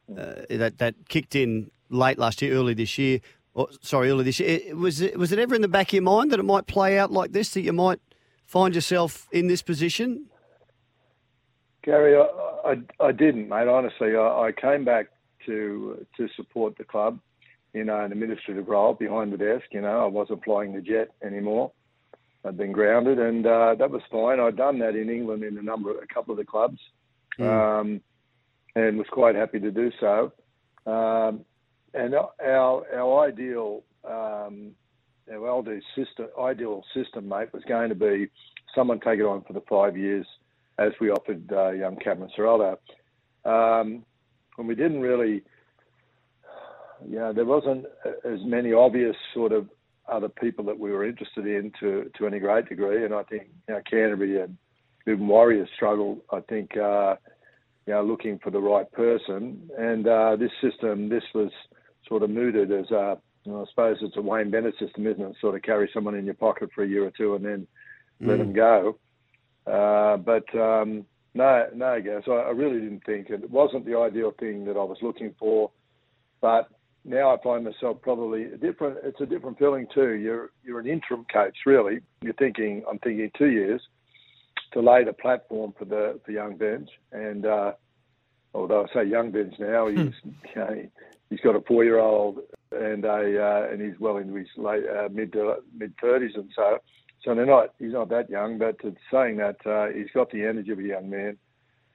[0.10, 3.20] uh, that that kicked in late last year, early this year.
[3.56, 4.60] Or, sorry, early this year.
[4.68, 6.68] It- Was it, was it ever in the back of your mind that it might
[6.68, 7.54] play out like this?
[7.54, 8.00] That you might
[8.48, 10.26] find yourself in this position?
[11.84, 13.68] Gary, I, I, I didn't, mate.
[13.68, 15.08] Honestly, I, I came back
[15.46, 17.20] to to support the club
[17.74, 19.66] you in an administrative role behind the desk.
[19.72, 21.72] You know, I wasn't flying the jet anymore.
[22.46, 24.40] I'd been grounded, and uh, that was fine.
[24.40, 26.80] I'd done that in England in a number, a couple of the clubs,
[27.40, 28.02] um,
[28.76, 30.32] and was quite happy to do so.
[30.86, 31.46] Um,
[31.94, 34.72] and our our ideal um,
[35.32, 35.64] our
[35.96, 38.30] system, ideal system, mate, was going to be
[38.76, 40.26] someone take it on for the five years,
[40.78, 42.78] as we offered uh, young Cameron Ciraldo.
[43.46, 44.04] Um,
[44.58, 45.44] and we didn't really,
[47.08, 49.70] you know, there wasn't as many obvious sort of
[50.08, 53.06] other people that we were interested in to, to any great degree.
[53.06, 54.58] And I think, you know, Canterbury and
[55.08, 57.16] even Warriors struggled, I think, uh,
[57.86, 59.70] you know, looking for the right person.
[59.78, 61.52] And uh, this system, this was
[62.08, 65.22] sort of mooted as a, you know, I suppose it's a Wayne Bennett system, isn't
[65.24, 65.36] it?
[65.42, 67.68] Sort of carry someone in your pocket for a year or two and then
[68.22, 68.40] let Mm.
[68.40, 68.98] them go.
[69.66, 74.32] Uh, but um, no, no, guys, I, I really didn't think it wasn't the ideal
[74.40, 75.72] thing that I was looking for.
[76.42, 76.70] But
[77.06, 78.98] now I find myself probably a different.
[79.04, 80.12] It's a different feeling too.
[80.12, 82.00] You're you're an interim coach, really.
[82.22, 82.84] You're thinking.
[82.90, 83.82] I'm thinking two years
[84.74, 86.90] to lay the platform for the for young Benj.
[87.12, 87.72] And uh,
[88.54, 90.86] although I say young Benj now, he's you know,
[91.34, 92.40] he's got a four year old
[92.72, 95.36] and a uh, and he's well into his late uh, mid
[95.76, 96.78] mid thirties and so.
[97.24, 97.74] So they're not.
[97.80, 98.76] He's not that young, but
[99.12, 101.38] saying that uh, he's got the energy of a young man,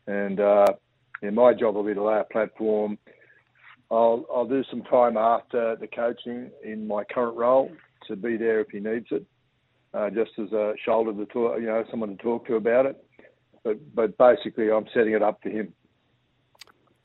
[0.07, 0.67] and uh,
[1.23, 2.97] yeah, my job will be to lay a platform.
[3.91, 7.71] I'll I'll do some time after the coaching in my current role
[8.07, 9.27] to be there if he needs it,
[9.93, 13.05] uh, just as a shoulder to talk, you know, someone to talk to about it.
[13.65, 15.75] But but basically, I'm setting it up for him.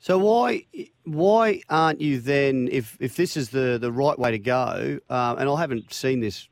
[0.04, 0.66] So why
[1.04, 5.34] why aren't you then, if if this is the, the right way to go, uh,
[5.38, 6.46] and I haven't seen this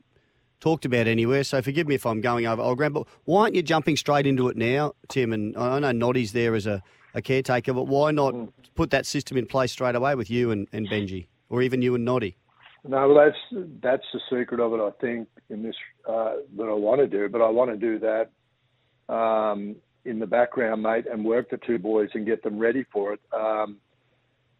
[0.60, 3.54] talked about anywhere, so forgive me if I'm going over old ground, but why aren't
[3.54, 5.34] you jumping straight into it now, Tim?
[5.34, 8.34] And I know Noddy's there as a, a caretaker, but why not
[8.74, 11.94] put that system in place straight away with you and, and Benji, or even you
[11.94, 12.38] and Noddy?
[12.84, 14.80] No, well, that's that's the secret of it.
[14.80, 15.76] I think in this
[16.08, 20.26] uh, that I want to do, but I want to do that um, in the
[20.26, 23.20] background, mate, and work the two boys and get them ready for it.
[23.32, 23.78] Um,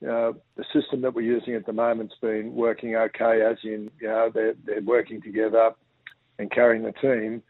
[0.03, 4.09] uh, the system that we're using at the moment's been working okay, as in you
[4.09, 5.71] know they're they're working together
[6.39, 7.43] and carrying the team.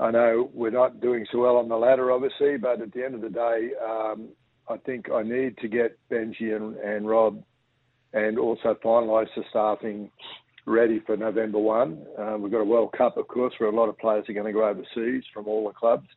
[0.00, 3.14] I know we're not doing so well on the ladder, obviously, but at the end
[3.14, 4.28] of the day, um,
[4.68, 7.42] I think I need to get Benji and, and Rob
[8.12, 10.10] and also finalise the staffing
[10.66, 12.06] ready for November 1.
[12.18, 14.46] Uh, we've got a World Cup, of course, where a lot of players are going
[14.46, 16.08] to go overseas from all the clubs.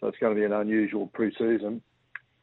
[0.00, 1.82] So it's going to be an unusual pre-season.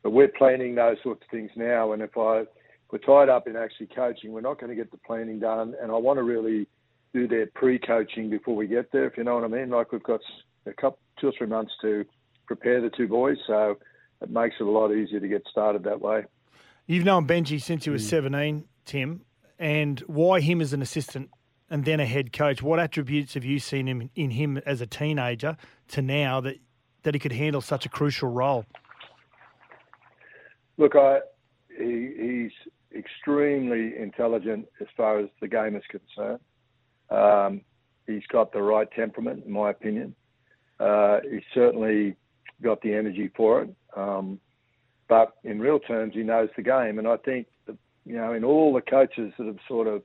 [0.01, 1.93] But we're planning those sorts of things now.
[1.93, 2.47] And if I if
[2.91, 5.75] we're tied up in actually coaching, we're not going to get the planning done.
[5.81, 6.67] And I want to really
[7.13, 9.69] do their pre-coaching before we get there, if you know what I mean.
[9.69, 10.19] Like we've got
[10.65, 12.05] a couple, two or three months to
[12.47, 13.77] prepare the two boys, so
[14.21, 16.25] it makes it a lot easier to get started that way.
[16.87, 18.09] You've known Benji since he was mm.
[18.09, 19.21] 17, Tim,
[19.57, 21.29] and why him as an assistant
[21.69, 22.61] and then a head coach?
[22.61, 25.55] What attributes have you seen him in him as a teenager
[25.89, 26.57] to now that
[27.03, 28.65] that he could handle such a crucial role?
[30.77, 31.19] Look, I
[31.77, 36.39] he, he's extremely intelligent as far as the game is concerned.
[37.09, 37.61] Um,
[38.07, 40.15] he's got the right temperament, in my opinion.
[40.79, 42.15] Uh, he's certainly
[42.61, 43.75] got the energy for it.
[43.95, 44.39] Um,
[45.07, 46.97] but in real terms, he knows the game.
[46.97, 50.01] And I think, that, you know, in all the coaches that have sort of,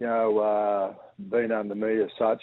[0.00, 0.94] you know, uh,
[1.30, 2.42] been under me as such,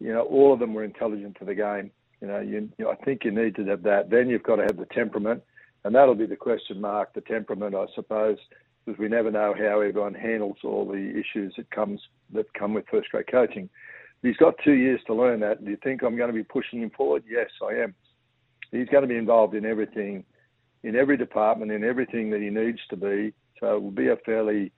[0.00, 1.90] you know, all of them were intelligent to the game.
[2.22, 4.08] You know, you, you I think you need to have that.
[4.08, 5.42] Then you've got to have the temperament,
[5.84, 8.38] and that'll be the question mark, the temperament, I suppose,
[8.86, 12.00] because we never know how everyone handles all the issues that comes
[12.32, 13.68] that come with first grade coaching.
[14.22, 15.64] He's got two years to learn that.
[15.64, 17.24] Do you think I'm going to be pushing him forward?
[17.28, 17.92] Yes, I am.
[18.70, 20.24] He's going to be involved in everything,
[20.84, 23.34] in every department, in everything that he needs to be.
[23.58, 24.70] So it will be a fairly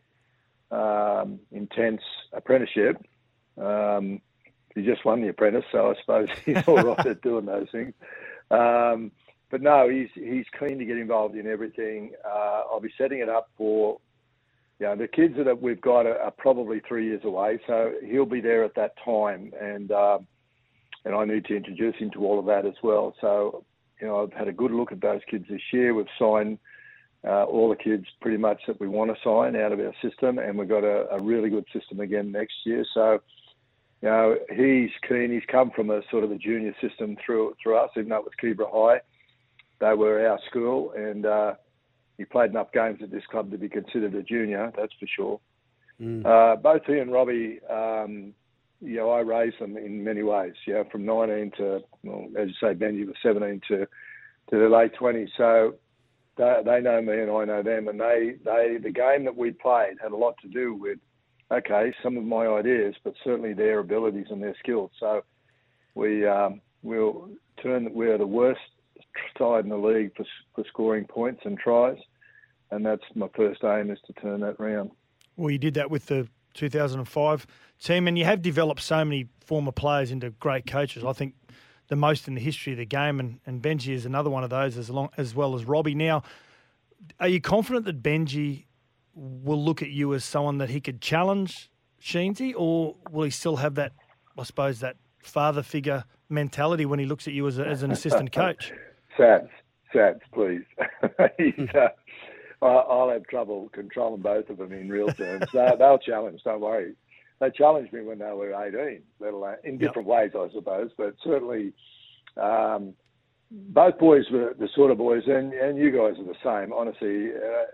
[0.70, 2.00] um, intense
[2.32, 2.96] apprenticeship.
[3.58, 4.22] Um,
[4.74, 7.94] he just won the apprentice, so I suppose he's all right at doing those things.
[8.50, 9.12] Um,
[9.50, 12.12] but no, he's he's keen to get involved in everything.
[12.24, 13.98] Uh, I'll be setting it up for,
[14.80, 18.26] you know, the kids that we've got are, are, probably three years away, so he'll
[18.26, 20.26] be there at that time, and um,
[21.04, 23.14] and I need to introduce him to all of that as well.
[23.20, 23.64] So,
[24.00, 25.94] you know, I've had a good look at those kids this year.
[25.94, 26.58] We've signed
[27.26, 30.38] uh, all the kids pretty much that we want to sign out of our system,
[30.38, 32.84] and we've got a, a really good system again next year.
[32.94, 33.20] So
[34.04, 35.30] you know, he's keen.
[35.32, 38.24] He's come from a sort of a junior system through through us, even though it
[38.24, 39.00] was Keebra High.
[39.80, 41.54] They were our school, and uh,
[42.18, 44.70] he played enough games at this club to be considered a junior.
[44.76, 45.40] That's for sure.
[45.98, 46.26] Mm.
[46.26, 48.34] Uh, both he and Robbie, um,
[48.82, 50.52] you know, I raised them in many ways.
[50.66, 53.86] You know, from 19 to, well, as you say, Benji was 17 to
[54.50, 55.30] to the late 20s.
[55.38, 55.76] So
[56.36, 59.52] they, they know me and I know them, and they they the game that we
[59.52, 60.98] played had a lot to do with
[61.58, 64.90] okay, some of my ideas, but certainly their abilities and their skills.
[64.98, 65.22] So
[65.94, 67.28] we um, will
[67.62, 67.84] turn.
[67.84, 68.60] That We're the worst
[69.38, 71.98] side in the league for, for scoring points and tries,
[72.70, 74.90] and that's my first aim is to turn that round.
[75.36, 77.46] Well, you did that with the 2005
[77.82, 81.04] team, and you have developed so many former players into great coaches.
[81.04, 81.34] I think
[81.88, 84.50] the most in the history of the game, and, and Benji is another one of
[84.50, 85.94] those, as long as well as Robbie.
[85.94, 86.22] Now,
[87.20, 88.64] are you confident that Benji
[89.14, 93.56] will look at you as someone that he could challenge Sheensy, or will he still
[93.56, 93.92] have that,
[94.38, 97.90] I suppose, that father figure mentality when he looks at you as, a, as an
[97.90, 98.72] assistant coach?
[99.18, 99.48] Sats,
[99.94, 100.64] Sats, please.
[102.62, 105.46] uh, I'll have trouble controlling both of them in real terms.
[105.52, 106.94] they'll challenge, don't worry.
[107.40, 110.16] They challenged me when they were 18, let alone in different yep.
[110.16, 111.72] ways, I suppose, but certainly
[112.36, 112.94] um,
[113.50, 117.30] both boys were the sort of boys, and, and you guys are the same, honestly,
[117.30, 117.64] uh,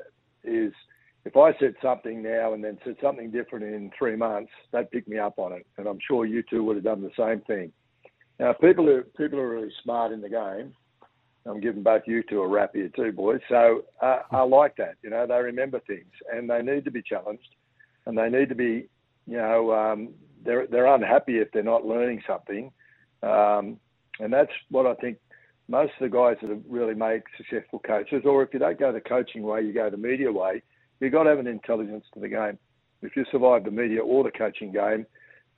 [0.45, 0.73] is–
[1.25, 5.07] if I said something now and then said something different in three months, they'd pick
[5.07, 7.73] me up on it, and I'm sure you two would have done the same thing.
[8.39, 10.73] Now, people are people are really smart in the game.
[11.47, 13.41] I'm giving both you two a rap here too, boys.
[13.49, 14.95] So uh, I like that.
[15.03, 17.49] You know, they remember things, and they need to be challenged,
[18.07, 18.89] and they need to be,
[19.27, 20.11] you know, um,
[20.45, 22.73] they're they're unhappy if they're not learning something,
[23.23, 23.79] um,
[24.21, 25.19] and that's what I think.
[25.69, 28.91] Most of the guys that have really made successful coaches, or if you don't go
[28.91, 30.63] the coaching way, you go the media way
[31.01, 32.59] you've got to have an intelligence to the game.
[33.03, 35.07] If you survive the media or the coaching game,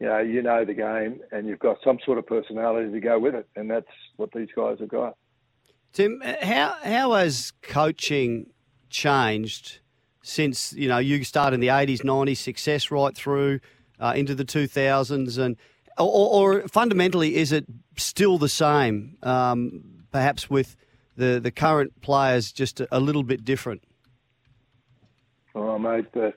[0.01, 3.19] you know, you know the game and you've got some sort of personality to go
[3.19, 3.49] with it.
[3.57, 5.17] And that's what these guys have got.
[5.93, 8.47] Tim, how, how has coaching
[8.89, 9.81] changed
[10.23, 13.61] since, you know, you started in the 80s, 90s, success right through
[14.01, 15.39] uh, into the 2000s?
[15.39, 15.57] And
[15.99, 20.77] or, or, fundamentally, is it still the same, um, perhaps with
[21.17, 23.83] the, the current players just a, a little bit different?
[25.55, 26.31] Oh, mate, uh,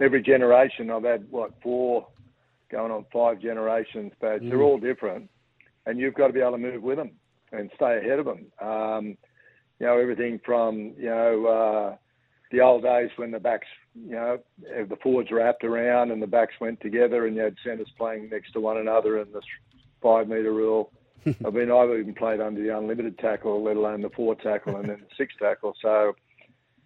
[0.00, 2.06] every generation I've had what four,
[2.70, 4.48] going on five generations, but mm.
[4.48, 5.28] they're all different,
[5.86, 7.12] and you've got to be able to move with them
[7.52, 8.46] and stay ahead of them.
[8.60, 9.16] Um,
[9.78, 11.96] you know, everything from you know uh,
[12.50, 16.54] the old days when the backs, you know, the forwards wrapped around and the backs
[16.60, 19.42] went together, and you had centres playing next to one another, and the
[20.00, 20.90] five metre rule.
[21.26, 24.88] I mean, I've even played under the unlimited tackle, let alone the four tackle and
[24.88, 25.74] then the six tackle.
[25.80, 26.16] So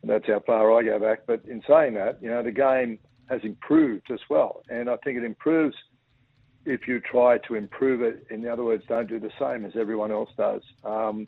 [0.08, 1.20] that's how far I go back.
[1.26, 4.62] But in saying that, you know, the game has improved as well.
[4.68, 5.76] And I think it improves
[6.64, 8.26] if you try to improve it.
[8.30, 10.62] In other words, don't do the same as everyone else does.
[10.84, 11.26] Um,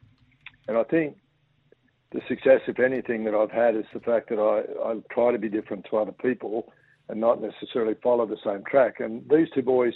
[0.66, 1.16] and I think
[2.12, 5.38] the success, if anything, that I've had is the fact that I, I try to
[5.38, 6.72] be different to other people
[7.08, 9.00] and not necessarily follow the same track.
[9.00, 9.94] And these two boys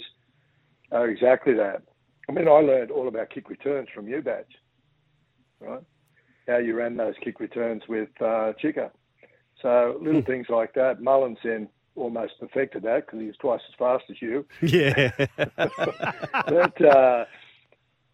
[0.91, 1.83] are exactly that.
[2.29, 4.45] I mean, I learned all about kick returns from you, Badge,
[5.59, 5.83] right?
[6.47, 8.91] How you ran those kick returns with uh, Chica.
[9.61, 11.01] So little things like that.
[11.01, 14.45] Mullins then almost perfected that because he's twice as fast as you.
[14.61, 15.11] Yeah.
[15.37, 17.25] but uh,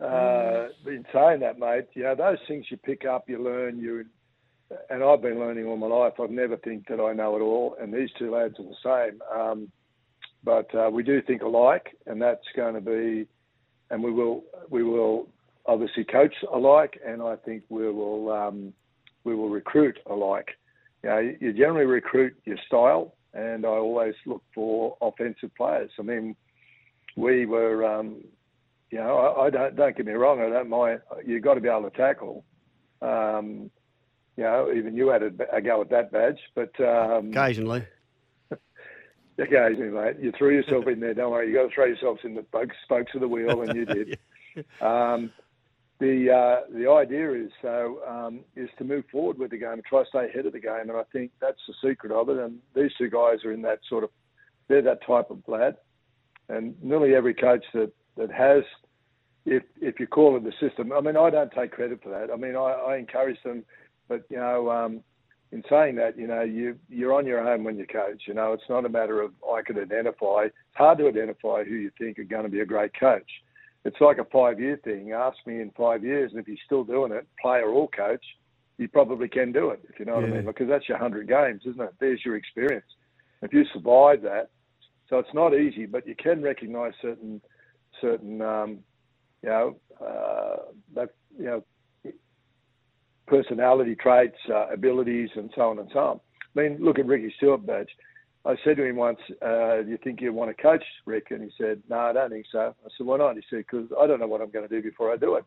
[0.03, 4.05] uh, in saying that, mate, you know those things you pick up, you learn, you.
[4.91, 6.13] And I've been learning all my life.
[6.21, 9.19] I've never think that I know it all, and these two lads are the same.
[9.35, 9.71] Um,
[10.43, 13.27] but uh, we do think alike, and that's going to be,
[13.89, 15.27] and we will we will
[15.69, 18.73] obviously coach alike, and I think we will um,
[19.23, 20.49] we will recruit alike.
[21.03, 25.91] You know, you generally recruit your style, and I always look for offensive players.
[25.99, 26.35] I mean,
[27.15, 28.23] we were, um,
[28.89, 31.01] you know, I, I, don't don't get me wrong, I don't mind.
[31.25, 32.43] You've got to be able to tackle.
[33.01, 33.69] Um,
[34.35, 37.85] you know, even you had a, a go at that badge, but um, Occasionally.
[39.37, 41.13] occasionally, mate, you threw yourself in there.
[41.13, 42.45] Don't worry, you got to throw yourselves in the
[42.83, 44.17] spokes, of the wheel, and you did.
[44.81, 45.31] um,
[45.99, 49.83] the uh, the idea is so um, is to move forward with the game and
[49.83, 52.37] try to stay ahead of the game, and I think that's the secret of it.
[52.37, 54.09] And these two guys are in that sort of
[54.69, 55.75] they're that type of lad,
[56.47, 58.63] and nearly every coach that that has,
[59.45, 62.31] if if you call it the system, I mean I don't take credit for that.
[62.31, 63.63] I mean I, I encourage them,
[64.07, 64.71] but you know.
[64.71, 65.03] Um,
[65.51, 68.21] in saying that, you know, you you're on your own when you coach.
[68.27, 70.43] You know, it's not a matter of I could identify.
[70.43, 73.25] It's hard to identify who you think are going to be a great coach
[73.85, 75.11] it's like a five year thing.
[75.11, 78.23] Ask me in five years, and if you're still doing it, player or coach,
[78.77, 80.45] you probably can do it, if you know what I mean.
[80.45, 81.93] Because that's your 100 games, isn't it?
[81.99, 82.85] There's your experience.
[83.41, 84.49] If you survive that,
[85.09, 87.41] so it's not easy, but you can recognise certain,
[87.99, 88.79] certain, um,
[89.41, 91.63] you know, uh, that, you know,
[93.27, 96.19] personality traits, uh, abilities, and so on and so on.
[96.55, 97.89] I mean, look at Ricky Stuart badge.
[98.49, 101.43] I said to him once, uh, "Do you think you want to coach, Rick?" And
[101.43, 104.07] he said, "No, I don't think so." I said, "Why not?" He said, "Because I
[104.07, 105.45] don't know what I'm going to do before I do it.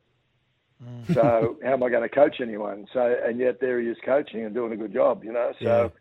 [1.12, 4.44] So how am I going to coach anyone?" So and yet there he is coaching
[4.44, 5.52] and doing a good job, you know.
[5.60, 5.92] So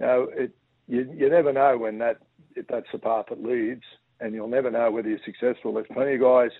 [0.00, 0.52] you know, it
[0.86, 2.18] you you never know when that
[2.56, 3.84] if that's the path that leads,
[4.20, 5.74] and you'll never know whether you're successful.
[5.74, 6.50] There's plenty of guys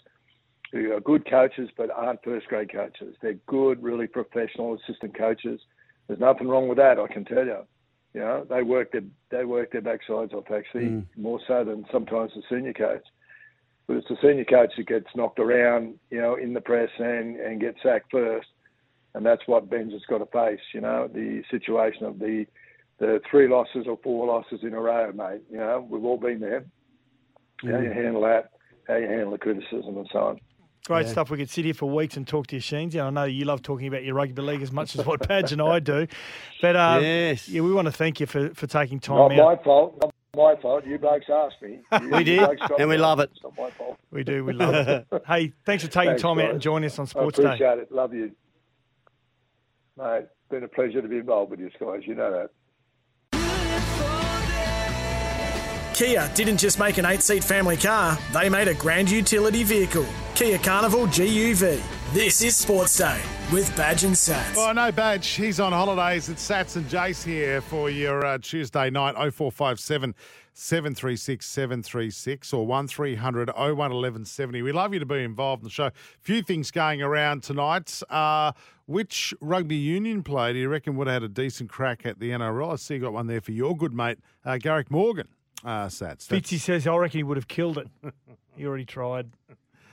[0.70, 3.16] who are good coaches but aren't first grade coaches.
[3.22, 5.61] They're good, really professional assistant coaches.
[6.07, 7.64] There's nothing wrong with that, I can tell you.
[8.14, 11.07] You know, they work their they work their backsides off actually mm.
[11.16, 13.05] more so than sometimes the senior coach.
[13.87, 17.37] But it's the senior coach that gets knocked around, you know, in the press and,
[17.37, 18.49] and gets sacked first.
[19.14, 22.47] And that's what Ben's has got to face, you know, the situation of the
[22.99, 25.42] the three losses or four losses in a row, mate.
[25.51, 26.64] You know, we've all been there.
[27.62, 27.85] How mm.
[27.85, 28.51] you handle that,
[28.87, 30.40] how you handle the criticism and so on.
[30.88, 31.12] Great Yeah.
[31.12, 31.29] stuff.
[31.31, 32.94] We could sit here for weeks and talk to you, Sheens.
[32.94, 35.53] And I know you love talking about your rugby league as much as what Badge
[35.53, 36.07] and I do.
[36.62, 37.46] But uh, Yes.
[37.46, 39.59] yeah, we want to thank you for, for taking time Not out.
[39.59, 39.98] my fault.
[40.01, 40.87] Not my fault.
[40.87, 41.81] You blokes asked me.
[42.01, 43.03] You- We you did, and we me.
[43.03, 43.29] love it.
[43.35, 43.98] It's not my fault.
[44.11, 44.44] We do.
[44.46, 45.07] We love it.
[45.27, 47.44] hey, thanks for taking Thanks, time out and joining us on Sports Day.
[47.44, 47.92] I appreciate it.
[47.92, 48.31] Love you.
[49.98, 52.01] Mate, it's been a pleasure to be involved with you guys.
[52.07, 52.51] You know that.
[55.94, 60.07] Kia didn't just make an eight seat family car, they made a grand utility vehicle.
[60.38, 61.83] Kia Carnival GUV.
[62.12, 63.20] This is Sports Day
[63.53, 64.55] with Badge and Sats.
[64.55, 65.27] Well, no badge.
[65.31, 66.29] He's on holidays.
[66.29, 70.14] It's Sats and Jace here for your uh, Tuesday night 0457
[70.53, 74.62] 736 736 or 1300 01 1170.
[74.62, 75.87] We'd love you to be involved in the show.
[75.87, 78.01] A Few things going around tonight.
[78.09, 78.53] Uh,
[78.87, 82.31] which rugby union player do you reckon would have had a decent crack at the
[82.31, 82.74] NRL?
[82.74, 85.27] I see you got one there for your good mate, uh, Garrick Morgan.
[85.64, 86.29] Uh, Sats.
[86.29, 87.88] That's- Fitzy says, I reckon he would have killed it.
[88.57, 89.31] he already tried.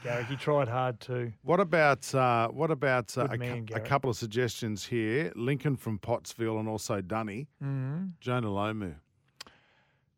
[0.05, 1.33] Garrick, he tried hard too.
[1.41, 5.31] What about uh, what about uh, a, man, a couple of suggestions here?
[5.35, 7.47] Lincoln from Pottsville and also Dunny.
[7.63, 8.11] Mhm.
[8.19, 8.95] Jonah Lomu.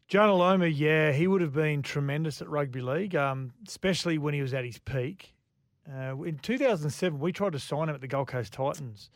[0.10, 4.42] Jonah Lomu, yeah, he would have been tremendous at rugby league, um, especially when he
[4.42, 5.34] was at his peak.
[5.90, 9.10] Uh, in 2007, we tried to sign him at the Gold Coast Titans.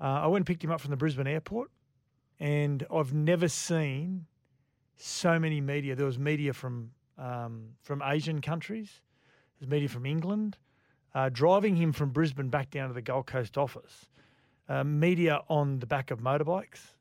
[0.00, 1.70] Uh, I went and picked him up from the Brisbane airport,
[2.40, 4.24] and I've never seen
[4.96, 5.94] so many media.
[5.94, 9.00] There was media from um, from Asian countries,
[9.58, 10.56] there's media from England,
[11.14, 14.08] uh, driving him from Brisbane back down to the Gold Coast office.
[14.68, 16.94] Uh, media on the back of motorbikes,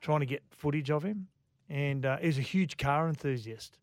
[0.00, 1.28] trying to get footage of him
[1.72, 3.78] and uh, he was a huge car enthusiast,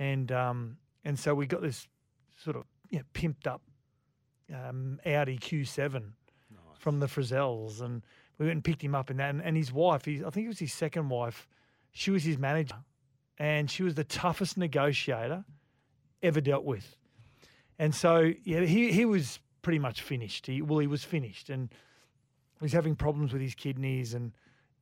[0.00, 1.86] and um, and so we got this
[2.42, 3.62] sort of you know, pimped up
[4.52, 6.10] um, Audi Q7
[6.76, 8.02] from the Frizzels, and
[8.38, 9.30] we went and picked him up in that.
[9.30, 11.46] And, and his wife, he, I think it was his second wife,
[11.92, 12.78] she was his manager,
[13.38, 15.44] and she was the toughest negotiator
[16.20, 16.96] ever dealt with.
[17.78, 20.46] And so, yeah, he, he was pretty much finished.
[20.46, 21.70] He, well, he was finished, and
[22.58, 24.32] he was having problems with his kidneys, and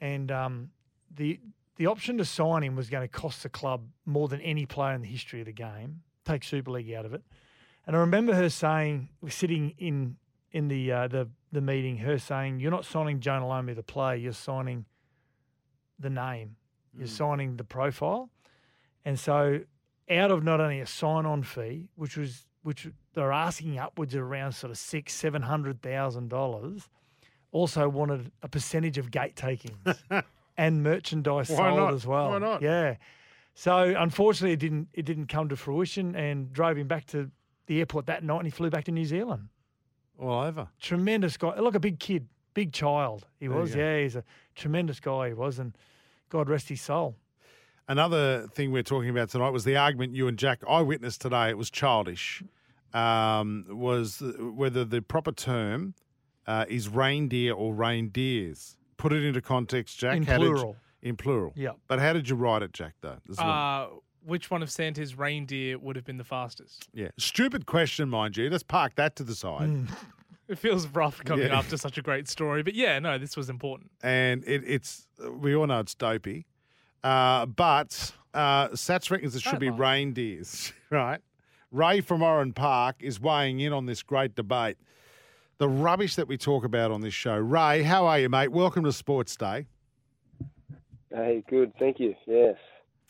[0.01, 0.71] and um,
[1.15, 1.41] the
[1.77, 4.95] the option to sign him was going to cost the club more than any player
[4.95, 6.03] in the history of the game.
[6.25, 7.23] Take Super League out of it.
[7.87, 10.17] And I remember her saying, we're sitting in
[10.53, 14.17] in the uh, the the meeting, her saying, "You're not signing Jonah Lomu the player.
[14.17, 14.85] You're signing
[15.99, 16.57] the name.
[16.97, 18.31] You're signing the profile."
[19.05, 19.61] And so,
[20.11, 24.53] out of not only a sign-on fee, which was which they're asking upwards of around
[24.53, 26.89] sort of six, seven hundred thousand dollars,
[27.51, 29.77] also wanted a percentage of gate takings
[30.57, 31.95] and merchandise Why sold not?
[31.95, 32.31] as well.
[32.31, 32.63] Why not?
[32.63, 32.97] Yeah.
[33.55, 37.31] So unfortunately, it didn't it didn't come to fruition, and drove him back to
[37.67, 39.49] the airport that night, and he flew back to New Zealand.
[40.19, 40.69] All over.
[40.81, 43.27] Tremendous guy, like a big kid, big child.
[43.41, 43.75] He There was.
[43.75, 45.29] Yeah, he's a tremendous guy.
[45.29, 45.77] He was, and
[46.29, 47.17] God rest his soul.
[47.89, 51.51] Another thing we're talking about tonight was the argument you and Jack I witnessed today.
[51.51, 52.43] It was childish.
[52.95, 55.95] Um, was whether the proper term
[56.47, 58.77] uh, is reindeer or reindeers.
[58.99, 60.17] Put it into context, Jack.
[60.17, 60.77] In How did you- plural.
[61.03, 61.53] in plural.
[61.57, 61.77] Yep.
[61.89, 62.95] But how did you write it, Jack?
[63.01, 63.17] Though.
[63.27, 63.89] This is what- Uh,
[64.25, 66.89] which one of Santa's reindeer would have been the fastest?
[66.93, 67.09] yeah.
[67.19, 68.49] Stupid question, mind you.
[68.49, 69.69] Let's park that to the side.
[69.69, 69.87] Hmm.
[70.49, 71.59] It feels rough coming Yeah.
[71.59, 73.91] after such a great story, but yeah, no, this was important.
[74.03, 76.47] and it, it's we all know it's dopey.
[77.03, 81.21] Uh, but uh, Sats reckons it should be reindeers, right?
[81.71, 84.77] Ray from Oran Park is weighing in on this great debate.
[85.59, 87.37] The rubbish that we talk about on this show.
[87.37, 88.49] Ray, how are you, mate?
[88.49, 89.67] Welcome to Sports Day.
[91.11, 91.73] Hey, good.
[91.79, 92.15] Thank you.
[92.27, 92.57] Yes.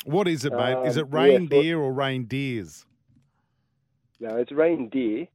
[0.04, 0.86] What is it, mate?
[0.86, 2.84] is Um, it yeah, reindeer or reindeers?
[4.20, 5.26] No, it's reindeer,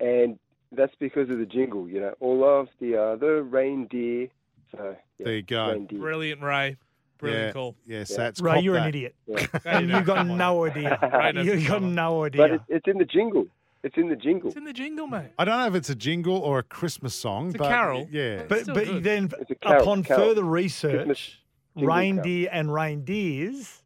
[0.00, 0.38] and
[0.70, 1.88] that's because of the jingle.
[1.88, 4.28] You know, all of the other reindeer.
[4.76, 5.70] So yeah, There you go.
[5.70, 5.98] Reindeer.
[5.98, 6.76] Brilliant, Ray.
[7.22, 7.76] Brilliant yeah, call.
[7.86, 8.42] Yeah, Sats.
[8.42, 9.46] Ray, you're an idiot, Yeah.
[9.64, 10.98] and you got no idea.
[11.00, 11.88] Ray doesn't you got know.
[11.88, 12.54] no But idea.
[12.56, 13.46] it, it's in the jingle.
[13.84, 14.48] It's in the jingle.
[14.48, 15.30] It's in the jingle, mate.
[15.38, 17.46] I don't know if it's a jingle or a Christmas song.
[17.46, 18.08] It's a but carol.
[18.10, 18.42] Yeah.
[18.48, 19.04] But Still but good.
[19.04, 20.20] then, carol, upon carol.
[20.20, 21.40] further research,
[21.76, 23.82] jingle reindeer and reindeers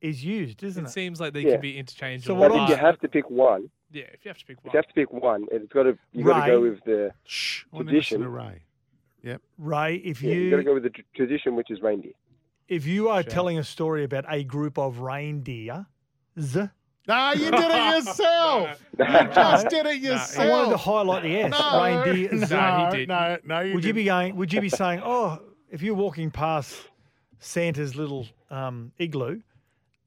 [0.00, 0.92] is used, isn't It it?
[0.92, 1.52] seems like they Yeah.
[1.52, 2.34] can be interchangeable.
[2.36, 4.58] So what But if you have to pick one, yeah, if you have to pick
[4.58, 4.72] if one.
[4.72, 7.64] you have to pick one, it's got to you got to go with the Shh.
[7.72, 8.20] I wanna listen tradition.
[8.22, 8.62] to Ray.
[9.22, 9.42] Yep.
[9.58, 12.12] Ray, if yeah, you got to go with the tr- tradition, which is reindeer.
[12.68, 13.30] If you are Sure.
[13.30, 15.86] telling a story about a group of reindeer,
[16.40, 16.68] z,
[17.08, 18.82] No, you did it yourself.
[18.98, 19.04] No.
[19.06, 20.50] You just did it I yourself.
[20.50, 21.50] wanted to highlight the S.
[21.52, 22.54] No, reindeer, no, z.
[22.54, 23.08] No, he didn't.
[23.08, 23.94] No, no, you would you didn't.
[23.96, 24.36] be going?
[24.36, 25.40] Would you be saying, oh,
[25.70, 26.74] if you're walking past
[27.38, 29.40] Santa's little um, igloo,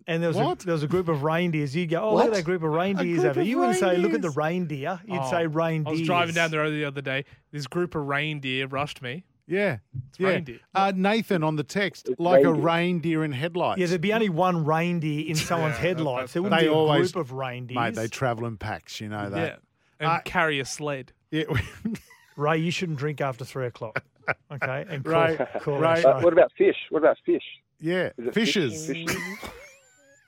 [0.07, 0.63] and there was What?
[0.63, 2.71] a, there was a group of reindeers, you'd go, oh, look at that group of
[2.71, 3.43] reindeers over there.
[3.43, 4.99] You wouldn't say, look at the reindeer.
[5.05, 5.89] You'd Oh, say reindeer.
[5.89, 7.25] I was driving down the road the other day.
[7.51, 9.23] This group of reindeer rushed me.
[9.49, 9.77] Yeah.
[10.19, 10.27] yeah.
[10.29, 10.59] reindeer.
[10.75, 12.63] Uh, Nathan on the text, It's like a reindeer.
[12.63, 13.79] reindeer in headlights.
[13.81, 16.33] Yeah, there'd be only one reindeer in someone's Yeah, headlights.
[16.33, 17.75] There wouldn't They be a always- group of reindeers.
[17.75, 19.37] Mate, they travel in packs, you know that.
[19.37, 19.55] Yeah.
[19.99, 21.11] And Uh, carry a sled.
[21.31, 21.43] Yeah.
[22.37, 24.03] Ray, you shouldn't drink after three o'clock.
[24.51, 26.05] Okay, and call, Right, call right.
[26.05, 26.23] our Uh, show.
[26.23, 26.75] what about fish?
[26.91, 27.43] What about fish?
[27.79, 28.11] yeah.
[28.17, 28.53] Is it fish?
[28.53, 28.87] Fishes.
[28.87, 29.07] Fish?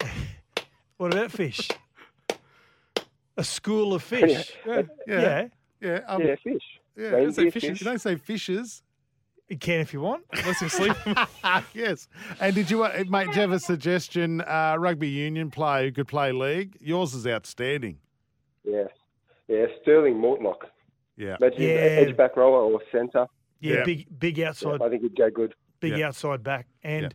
[0.97, 1.67] What about fish?
[3.37, 4.51] A school of fish.
[4.67, 4.81] Yeah.
[5.07, 5.21] yeah.
[5.21, 5.47] Yeah.
[5.81, 5.99] Yeah.
[6.07, 6.61] um, Yeah, fish.
[6.95, 7.07] yeah.
[7.09, 7.53] Reindeer say fish.
[7.63, 7.81] fishes.
[7.81, 8.83] You don't say fishes.
[9.51, 10.23] You can if you want.
[10.31, 11.13] Unless you're sleeping.
[11.73, 12.07] yes.
[12.39, 14.39] And did you, uh, mate, do you have a suggestion?
[14.39, 16.77] Uh, rugby union player who could play league?
[16.79, 17.97] Yours is outstanding.
[18.63, 18.85] Yeah,
[19.49, 19.65] yeah.
[19.81, 20.67] Sterling Mortlock.
[21.17, 21.35] Yeah.
[21.41, 21.67] Imagine Yeah.
[21.67, 23.27] edge back rower or centre.
[23.59, 23.83] Yeah, Yeah.
[23.83, 25.53] big big Yeah, outside I think he'd go good.
[25.81, 26.07] big Yeah.
[26.07, 26.67] outside back.
[26.81, 27.09] And Yeah.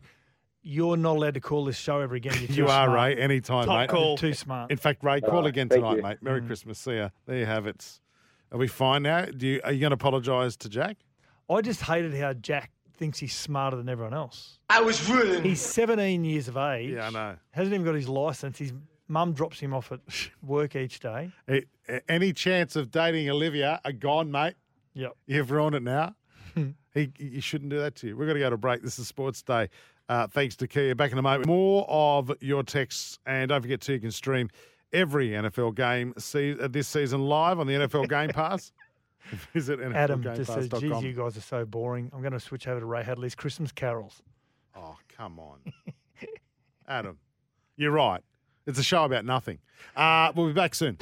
[0.61, 2.35] you're not allowed to call this show ever again.
[2.37, 2.93] You're too You are.
[2.93, 3.15] Ray.
[3.15, 3.89] Anytime, Top mate.
[3.89, 4.09] call.
[4.09, 4.69] You're too smart.
[4.69, 6.03] In fact, Ray, call right, again thank tonight, you.
[6.03, 6.17] mate.
[6.21, 6.77] Merry Christmas.
[6.77, 7.09] See ya.
[7.25, 7.99] There you have it.
[8.51, 9.25] Are we fine now?
[9.25, 10.97] Do you, are you going to apologise to Jack?
[11.49, 14.59] I just hated how Jack thinks he's smarter than everyone else.
[14.69, 15.45] I was ruined.
[15.45, 16.91] He's 17 years of age.
[16.91, 17.35] Yeah, I know.
[17.51, 18.57] Hasn't even got his license.
[18.57, 18.73] His
[19.07, 19.99] mum drops him off at
[20.43, 21.31] work each day.
[21.47, 21.61] Eh,
[22.09, 24.55] any chance of dating Olivia are gone, mate.
[24.93, 25.15] Yep.
[25.27, 26.15] You've ruined it now.
[26.93, 28.17] he, you shouldn't do that to you.
[28.17, 28.81] We've got to go to break.
[28.81, 29.69] This is Sports Day.
[30.09, 30.95] Uh, thanks to Kia.
[30.95, 31.45] Back in a moment.
[31.45, 33.19] More of your texts.
[33.25, 34.49] And don't forget, too, you can stream
[34.93, 38.71] every NFL game see, uh, this season live on the NFL Game Pass.
[39.53, 42.09] Visit Adam just says, geez, you guys are so boring.
[42.13, 44.21] I'm going to switch over to Ray Hadley's Christmas carols.
[44.75, 45.59] Oh, come on.
[46.87, 47.17] Adam,
[47.75, 48.21] you're right.
[48.65, 49.59] It's a show about nothing.
[49.95, 50.97] Uh, we'll be back soon.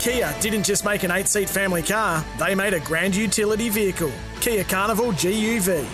[0.00, 4.12] Kia didn't just make an eight seat family car, they made a grand utility vehicle.
[4.40, 5.86] Kia Carnival GUV.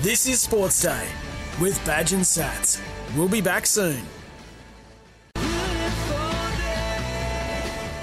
[0.00, 1.06] This is Sports Day
[1.60, 2.80] with Badge and Sats.
[3.16, 4.00] We'll be back soon.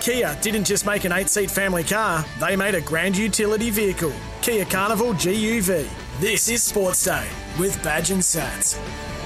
[0.06, 4.14] Kia didn't just make an eight seat family car, they made a grand utility vehicle.
[4.44, 5.90] Kia Carnival GUV.
[6.20, 7.28] This is Sports Day
[7.58, 8.78] with Badge and Sats.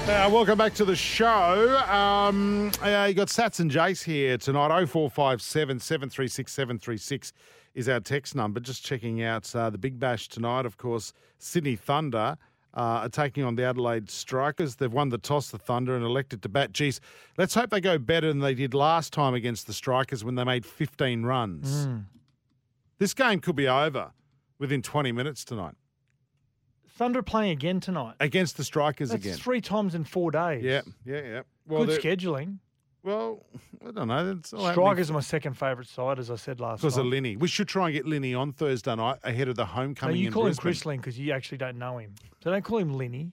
[0.08, 1.76] Uh, welcome back to the show.
[1.86, 4.86] Um, uh, you got Sats and Jace here tonight.
[4.86, 7.34] 0457 736 736
[7.74, 8.58] is our text number.
[8.58, 10.64] Just checking out uh, the Big Bash tonight.
[10.64, 12.38] Of course, Sydney Thunder
[12.74, 14.76] uh, are taking on the Adelaide Strikers.
[14.76, 16.72] They've won the toss, the Thunder, and elected to bat.
[16.72, 17.00] Geez,
[17.36, 20.44] let's hope they go better than they did last time against the Strikers when they
[20.44, 21.86] made 15 runs.
[21.86, 22.04] Mm.
[22.98, 24.12] This game could be over
[24.58, 25.74] within 20 minutes tonight
[27.00, 28.14] Thunder playing again tonight.
[28.20, 29.38] against the Strikers That's again.
[29.38, 30.62] three times in four days.
[30.62, 31.42] Yeah, yeah, yeah.
[31.66, 32.58] Good scheduling.
[33.02, 33.46] Well,
[33.86, 34.32] I don't know.
[34.38, 36.88] It's all Strikers are my second favourite side, as I said last night.
[36.88, 37.36] because of Linny.
[37.36, 40.26] We should try and get Linny on Thursday night ahead of the No, homecoming you
[40.26, 40.98] in call him Brisbane.
[40.98, 42.14] Because you actually don't know him.
[42.42, 43.32] So don't call him Linny.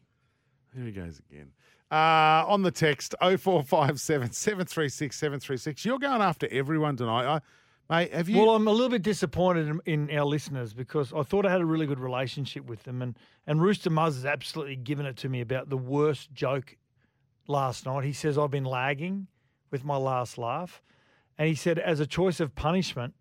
[0.73, 1.51] Here he goes again.
[1.91, 5.85] Uh, on the text 0457 736 736.
[5.85, 7.25] You're going after everyone tonight.
[7.25, 7.41] I,
[7.89, 8.37] mate, have you?
[8.37, 11.61] Well, I'm a little bit disappointed in, in our listeners because I thought I had
[11.61, 15.29] a really good relationship with them, and and Rooster Muzz has absolutely given it to
[15.29, 16.75] me about the worst joke
[17.47, 18.03] last night.
[18.03, 19.27] He says I've been lagging
[19.71, 20.81] with my last laugh,
[21.37, 23.13] and he said as a choice of punishment,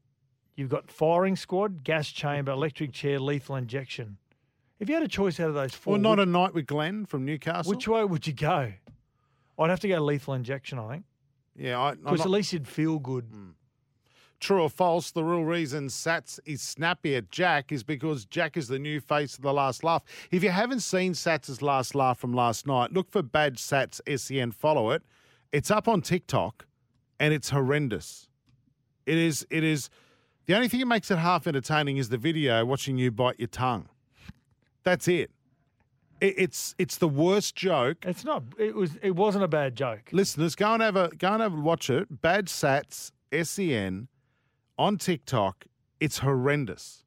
[0.55, 4.18] you've got firing squad, gas chamber, electric chair, lethal injection.
[4.78, 6.66] If you had a choice out of those four, well, not which, a night with
[6.66, 7.70] Glenn from Newcastle.
[7.70, 8.72] which way would you go?
[9.59, 11.05] I'd have to go lethal injection, I think,
[11.57, 13.24] yeah, because at least you'd feel good.
[13.30, 13.51] Hmm.
[14.38, 18.68] True or false, the real reason Sats is snappy at Jack is because Jack is
[18.68, 20.05] the new face of the last laugh.
[20.30, 24.53] If you haven't seen Sats' last laugh from last night, look for Badge Sats SEN,
[24.53, 25.03] follow it.
[25.53, 26.66] It's up on TikTok
[27.18, 28.28] and it's horrendous.
[29.07, 29.88] It is, it is,
[30.47, 33.49] the only thing that makes it half entertaining is the video watching you bite your
[33.49, 33.88] tongue.
[34.84, 35.30] That's it.
[36.20, 38.05] it it's, it's the worst joke.
[38.05, 38.44] It's not.
[38.59, 38.97] It was.
[39.03, 40.11] It wasn't a bad joke.
[40.12, 42.22] Listeners, go and have a go and have a watch it.
[42.22, 44.07] Bad Sats SEN
[44.78, 45.66] on TikTok.
[45.99, 47.05] It's horrendous.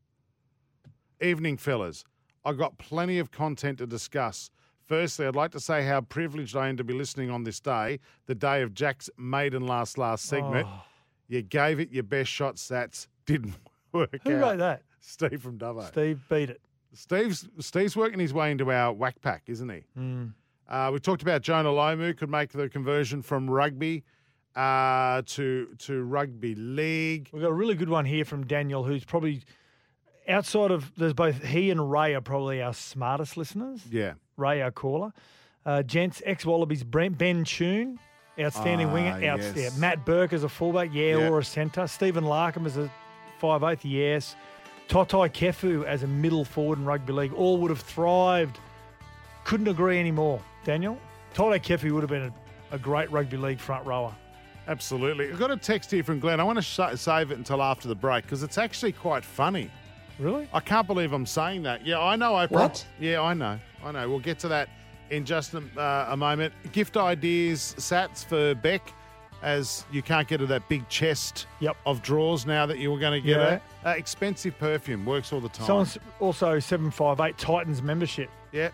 [1.21, 2.03] Evening, fellas.
[2.43, 4.49] I've got plenty of content to discuss.
[4.89, 7.99] Firstly, I'd like to say how privileged I am to be listening on this day,
[8.25, 10.67] the day of Jack's maiden last last segment.
[10.67, 10.81] Oh.
[11.27, 13.05] You gave it your best shot, Sats.
[13.27, 13.53] Didn't
[13.93, 14.41] work Who out.
[14.41, 14.81] wrote that?
[14.99, 15.87] Steve from Dubbo.
[15.87, 16.61] Steve beat it.
[16.93, 19.83] Steve's Steve's working his way into our whack pack, isn't he?
[19.95, 20.33] Mm.
[20.67, 24.03] Uh, we talked about Jonah Lomu could make the conversion from rugby
[24.55, 27.29] uh, to to rugby league.
[27.31, 29.43] We've got a really good one here from Daniel, who's probably
[30.27, 30.91] outside of.
[30.95, 33.81] There's both he and Ray are probably our smartest listeners.
[33.91, 34.13] Yeah.
[34.39, 35.11] Ray, our caller.
[35.65, 37.99] Uh, Gents, ex Wallabies, Brent Ben Tune,
[38.39, 39.19] outstanding Ah, winger.
[39.21, 39.45] yes.
[39.45, 39.79] Outstanding.
[39.79, 41.29] Matt Burke as a fullback, yeah, Yeah.
[41.29, 41.85] or a centre.
[41.87, 42.89] Stephen Larkham as a
[43.39, 44.35] five eighth, yes.
[44.87, 47.33] Toutai Kefu as a middle forward in rugby league.
[47.33, 48.57] All would have thrived.
[49.43, 50.41] Couldn't agree anymore.
[50.63, 50.97] Daniel,
[51.35, 52.31] Toutai Kefu would have been
[52.71, 54.13] a, a great rugby league front rower.
[54.67, 55.31] Absolutely.
[55.31, 56.39] I've got a text here from Glenn.
[56.39, 59.69] I want to sh- save it until after the break because it's actually quite funny.
[60.19, 60.47] Really?
[60.53, 61.85] I can't believe I'm saying that.
[61.85, 62.35] Yeah, I know.
[62.35, 62.85] I What?
[62.99, 63.59] Yeah, I know.
[63.83, 64.09] I know.
[64.09, 64.69] We'll get to that
[65.09, 66.53] in just a, uh, a moment.
[66.71, 68.93] Gift ideas, Sats for Beck,
[69.41, 71.77] as you can't get to that big chest Yep.
[71.85, 73.53] of drawers now that you were going to get Yeah.
[73.55, 73.61] it.
[73.85, 75.65] Uh, expensive perfume works all the time.
[75.65, 78.29] Someone's also 758 Titans membership.
[78.51, 78.69] Yeah,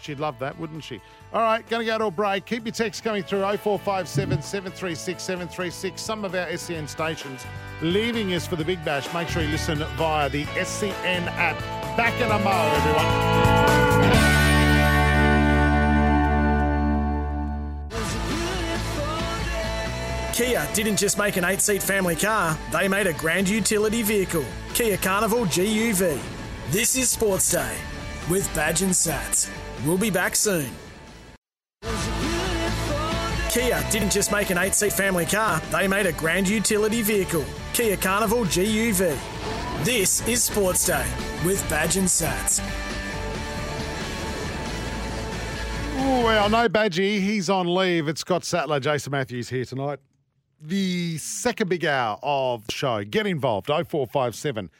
[0.00, 1.00] she'd love that, wouldn't she?
[1.32, 2.44] All right, going to go to a break.
[2.44, 6.02] Keep your texts coming through 0457 736 736.
[6.02, 7.46] Some of our SEN stations
[7.80, 9.12] leaving us for the Big Bash.
[9.14, 11.58] Make sure you listen via the SEN app.
[11.96, 14.19] Back in a mo, everyone.
[20.40, 24.46] Kia didn't just make an eight seat family car, they made a grand utility vehicle.
[24.72, 26.18] Kia Carnival GUV.
[26.70, 27.76] This is Sports Day
[28.30, 29.50] with Badge and Sats.
[29.84, 30.70] We'll be back soon.
[33.50, 37.44] Kia didn't just make an eight seat family car, they made a grand utility vehicle.
[37.74, 39.18] Kia Carnival GUV.
[39.84, 41.06] This is Sports Day
[41.44, 42.66] with Badge and Sats.
[45.98, 47.20] Oh, well, no Badgie.
[47.20, 48.08] He's on leave.
[48.08, 49.98] It's Scott Sattler, Jason Matthews here tonight.
[50.62, 53.02] The second big hour of the show.
[53.02, 53.68] Get involved.
[53.68, 54.70] 0457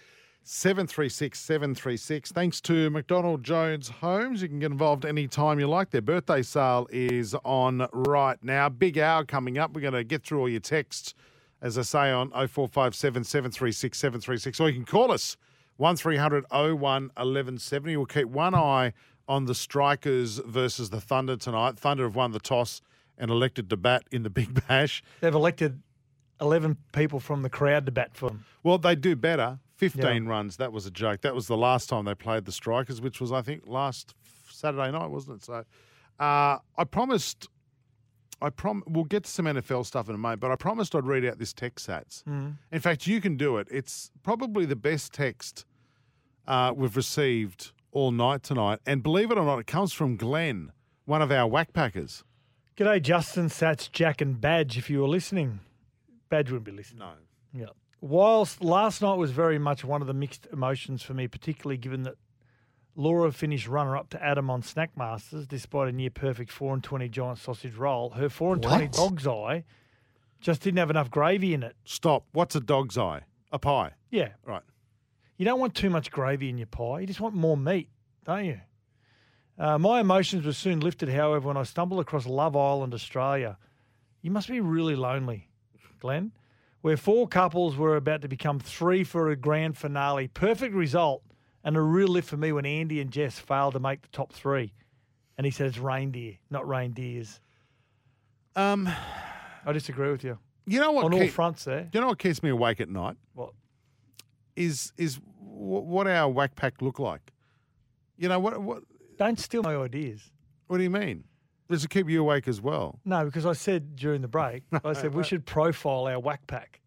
[0.42, 2.32] 736 736.
[2.32, 4.42] Thanks to McDonald Jones Homes.
[4.42, 5.88] You can get involved anytime you like.
[5.88, 8.68] Their birthday sale is on right now.
[8.68, 9.72] Big hour coming up.
[9.72, 11.14] We're going to get through all your texts,
[11.62, 14.60] as I say, on 0457 736 736.
[14.60, 15.38] Or you can call us
[15.78, 17.96] 1300 01 1170.
[17.96, 18.92] We'll keep one eye
[19.26, 21.78] on the Strikers versus the Thunder tonight.
[21.78, 22.82] Thunder have won the toss
[23.20, 25.02] and elected to bat in the Big Bash.
[25.20, 25.80] They've elected
[26.40, 28.44] 11 people from the crowd to bat for them.
[28.62, 29.58] Well, they do better.
[29.76, 30.30] 15 Yeah.
[30.30, 30.56] runs.
[30.56, 31.20] That was a joke.
[31.20, 34.14] That was the last time they played the Strikers, which was, I think, last
[34.50, 35.44] Saturday night, wasn't it?
[35.44, 35.64] So
[36.18, 37.48] uh, I promised.
[38.42, 38.82] I prom.
[38.86, 41.38] We'll get to some NFL stuff in a moment, but I promised I'd read out
[41.38, 42.22] this text sats.
[42.24, 42.56] Mm.
[42.72, 43.68] In fact, you can do it.
[43.70, 45.66] It's probably the best text
[46.46, 50.72] uh, we've received all night tonight, and believe it or not, it comes from Glenn,
[51.04, 52.24] one of our whack packers.
[52.80, 54.78] G'day, Justin, Sats, Jack, and Badge.
[54.78, 55.60] If you were listening,
[56.30, 57.00] Badge wouldn't be listening.
[57.00, 57.12] No.
[57.52, 57.66] Yeah.
[58.00, 62.04] Whilst last night was very much one of the mixed emotions for me, particularly given
[62.04, 62.14] that
[62.96, 66.82] Laura finished runner up to Adam on Snack Masters despite a near perfect 4 and
[66.82, 68.08] 20 giant sausage roll.
[68.08, 69.64] Her 4 and 20 dog's eye
[70.40, 71.76] just didn't have enough gravy in it.
[71.84, 72.24] Stop.
[72.32, 73.24] What's a dog's eye?
[73.52, 73.92] A pie.
[74.10, 74.28] Yeah.
[74.46, 74.62] Right.
[75.36, 77.00] You don't want too much gravy in your pie.
[77.00, 77.90] You just want more meat,
[78.24, 78.60] don't you?
[79.60, 83.58] Uh, my emotions were soon lifted, however, when I stumbled across Love Island, Australia.
[84.22, 85.50] You must be really lonely,
[86.00, 86.32] Glenn,
[86.80, 90.28] where four couples were about to become three for a grand finale.
[90.28, 91.22] Perfect result
[91.62, 94.32] and a real lift for me when Andy and Jess failed to make the top
[94.32, 94.72] three.
[95.36, 97.38] And he said it's reindeer, not reindeers.
[98.56, 98.88] Um,
[99.66, 100.38] I disagree with you.
[100.66, 101.04] You know what?
[101.04, 101.86] On all fronts there.
[101.92, 103.16] You know what keeps me awake at night?
[103.34, 103.52] What?
[104.56, 107.32] Is is wh- what our whack pack look like?
[108.16, 108.60] You know what?
[108.60, 108.82] What?
[109.20, 110.30] Don't steal my ideas.
[110.68, 111.24] What do you mean?
[111.68, 113.00] Does it keep you awake as well?
[113.04, 116.80] No, because I said during the break, I said we should profile our whack pack.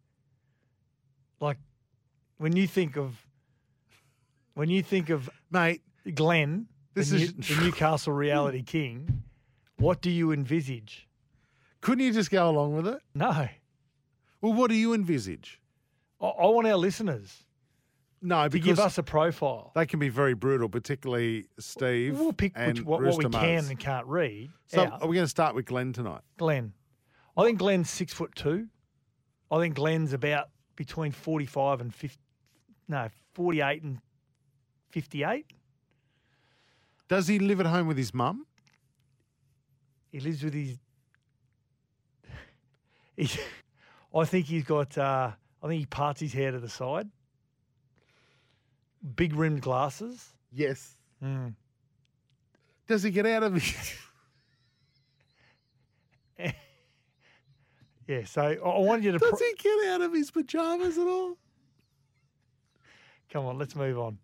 [1.40, 1.58] Like
[2.38, 3.24] when you think of
[4.54, 5.82] when you think of mate
[6.12, 9.22] Glenn, this the, is- New- the Newcastle reality king,
[9.76, 11.06] what do you envisage?
[11.82, 13.00] Couldn't you just go along with it?
[13.14, 13.48] No.
[14.40, 15.60] Well, what do you envisage?
[16.20, 17.44] I, I want our listeners
[18.26, 19.70] No, to give us a profile.
[19.74, 22.18] they can be very brutal, particularly Steve.
[22.18, 24.50] We'll pick which, what, what we can and can't read.
[24.66, 25.02] So, out.
[25.02, 26.22] are we going to start with Glenn tonight?
[26.38, 26.72] Glenn.
[27.36, 28.68] I think Glenn's six foot two.
[29.50, 32.22] I think Glenn's about between forty five and fifty.
[32.88, 33.98] No, forty eight and
[34.88, 35.46] fifty eight.
[37.08, 38.46] Does he live at home with his mum?
[40.10, 40.78] He lives with his.
[43.16, 43.30] He,
[44.12, 44.96] I think he's got.
[44.96, 47.08] Uh, I think he parts his hair to the side.
[49.16, 50.32] Big rimmed glasses.
[50.52, 50.96] Yes.
[51.22, 51.54] Mm.
[52.86, 53.94] Does he get out of his?
[58.06, 59.18] Yeah, so I I want you to.
[59.18, 61.38] Does pro- he get out of his pajamas at all?
[63.30, 64.18] Come on, let's move on.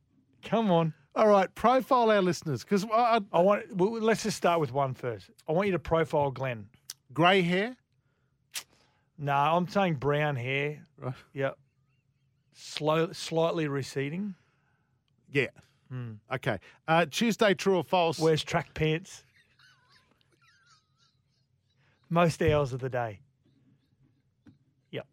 [0.45, 0.93] Come on.
[1.14, 3.74] All right, profile our listeners because I, I want.
[3.74, 5.31] Well, let's just start with one first.
[5.49, 6.66] I want you to profile Glenn.
[7.14, 7.76] grey hair.
[9.18, 10.87] No, I'm saying brown hair.
[10.99, 11.14] Right.
[11.35, 11.59] Yep.
[12.53, 14.35] Slow, slightly receding.
[15.33, 15.49] Yeah.
[15.89, 16.12] Hmm.
[16.33, 16.59] Okay.
[16.87, 18.18] Uh, Tuesday, true or false?
[18.18, 19.24] Wears track pants.
[22.09, 23.20] Most hours of the day.
[24.91, 25.07] Yep.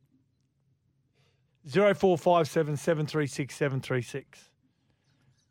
[1.69, 4.49] Zero four five seven seven three six seven three six.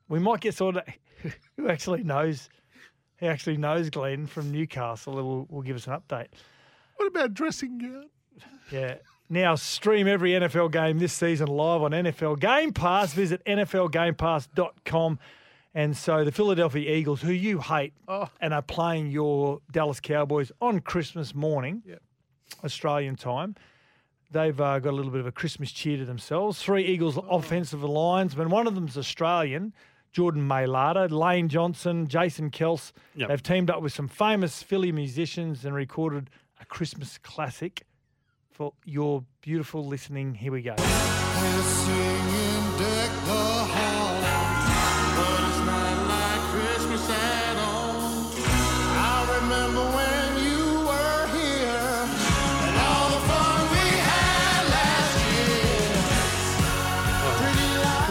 [0.08, 0.82] We might get sort of
[1.56, 2.48] who actually knows
[3.18, 5.14] who actually knows Glenn from Newcastle.
[5.14, 6.28] Will will give us an update.
[6.96, 8.10] What about dressing gown?
[8.72, 8.96] Yeah.
[9.28, 13.12] Now stream every NFL game this season live on NFL Game Pass.
[13.12, 15.18] Visit NFLGamePass.com.
[15.74, 17.92] And so the Philadelphia Eagles, who you hate
[18.40, 21.82] and are playing your Dallas Cowboys on Christmas morning,
[22.64, 23.56] Australian time,
[24.30, 26.62] they've uh, got a little bit of a Christmas cheer to themselves.
[26.62, 28.48] Three Eagles offensive linesmen.
[28.48, 29.74] One of them's Australian,
[30.12, 32.92] Jordan Mailata, Lane Johnson, Jason Kelce.
[33.16, 33.28] Yep.
[33.28, 37.85] They've teamed up with some famous Philly musicians and recorded a Christmas classic
[38.56, 40.34] for your beautiful listening.
[40.34, 40.74] Here we go.
[40.76, 40.86] This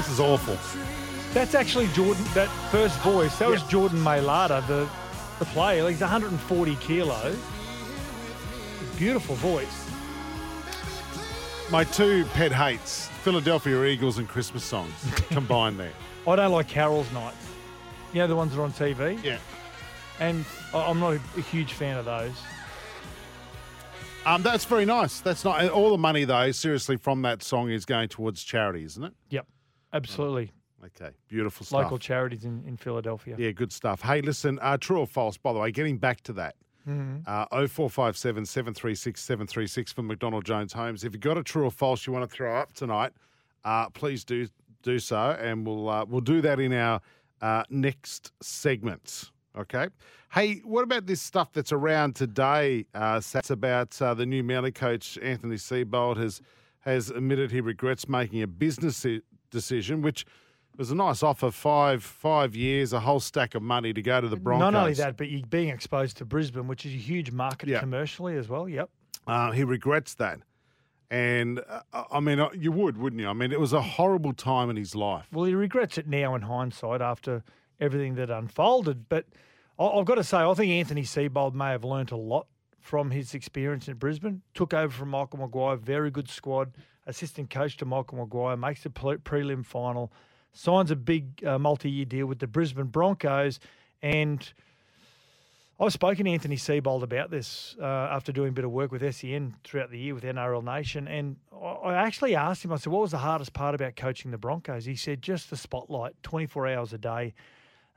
[0.10, 0.60] is awful.
[1.34, 2.24] That's actually Jordan.
[2.36, 3.36] That first voice.
[3.40, 4.88] That was Jordan Mailata, the
[5.40, 5.90] the player.
[5.90, 7.36] He's 140 kilos.
[8.96, 9.85] Beautiful voice.
[11.72, 14.94] My two pet hates Philadelphia Eagles and Christmas songs
[15.30, 15.92] combined there.
[16.28, 17.38] I don't like Carol's nights.
[18.14, 19.22] You know the ones that are on TV.
[19.24, 19.40] Yeah.
[20.20, 22.34] And I- I'm not a, a huge fan of those.
[24.26, 25.20] Um, that's very nice.
[25.22, 26.52] That's not all the money though.
[26.52, 29.14] Seriously, from that song is going towards charity, isn't it?
[29.30, 29.48] Yep.
[29.94, 30.52] Absolutely.
[30.84, 31.84] Okay, beautiful stuff.
[31.84, 33.36] Local charities in, in Philadelphia.
[33.40, 34.02] Yeah, good stuff.
[34.02, 35.36] Hey, listen, uh, true or false?
[35.36, 36.56] By the way, getting back to that.
[36.88, 37.24] Mhm.
[37.28, 41.04] Uh, 0457 736 736 from McDonald Jones Homes.
[41.04, 43.14] If you've got a true or false you want to throw up tonight,
[43.64, 44.48] uh, please do
[44.84, 47.02] do so, and we'll uh, we'll do that in our
[47.42, 49.32] uh, next segment.
[49.58, 49.88] Okay.
[50.32, 52.86] Hey, what about this stuff that's around today?
[52.94, 56.42] Uh, that's about uh, the new Manly coach Anthony Seibold has
[56.82, 59.06] has admitted he regrets making a business
[59.50, 60.26] decision, which
[60.78, 64.28] was a nice offer five five years, a whole stack of money to go to
[64.28, 64.72] the Broncos.
[64.72, 67.80] Not only that, but you're being exposed to Brisbane, which is a huge market Yeah.
[67.80, 68.68] commercially as well.
[68.68, 68.90] Yep.
[69.28, 70.40] Uh, he regrets that.
[71.12, 71.60] And
[71.94, 73.28] uh, I mean, uh, you would, wouldn't you?
[73.28, 75.28] I mean, it was a horrible time in his life.
[75.32, 77.44] Well, he regrets it now in hindsight after
[77.80, 79.08] everything that unfolded.
[79.08, 79.26] But
[79.78, 82.48] I- I've got to say, I think Anthony Seibold may have learnt a lot
[82.80, 84.42] from his experience in Brisbane.
[84.56, 86.74] Took over from Michael Maguire, very good squad.
[87.08, 90.12] Assistant coach to Michael Maguire, makes the pre- prelim final,
[90.56, 93.60] signs a big uh, multi-year deal with the Brisbane Broncos,
[94.02, 94.52] and
[95.78, 99.02] I've spoken to Anthony Seibold about this uh, after doing a bit of work with
[99.14, 101.06] SEN throughout the year with NRL Nation.
[101.10, 101.36] And
[101.84, 104.86] I actually asked him, I said, what was the hardest part about coaching the Broncos?
[104.86, 107.34] He said, just the spotlight, 24 hours a day.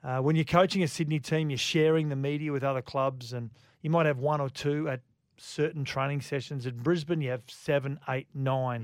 [0.02, 3.50] Uh, when you're coaching a Sydney team, you're sharing the media with other clubs, and
[3.82, 5.00] you might have one or two at
[5.36, 6.66] certain training sessions.
[6.66, 8.82] In Brisbane, you have seven, eight, nine.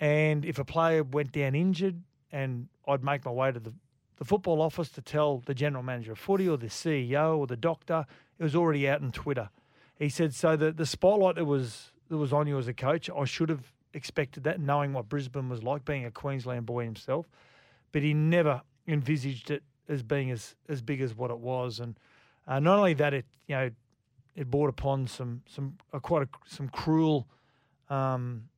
[0.00, 2.00] And if a player went down injured,
[2.34, 3.72] and I'd make my way to the,
[4.16, 7.56] the football office to tell the general manager of footy or the CEO or the
[7.56, 8.04] doctor,
[8.38, 9.48] it was already out on Twitter.
[9.96, 13.08] He said, so the, the spotlight that was that was on you as a coach,
[13.08, 17.26] I should have expected that, knowing what Brisbane was like, being a Queensland boy himself.
[17.92, 21.78] But he never envisaged it as being as, as big as what it was.
[21.78, 21.98] And
[22.48, 23.70] uh, not only that, it you know
[24.34, 27.28] it brought upon some some uh, quite a, some cruel
[27.88, 28.48] um,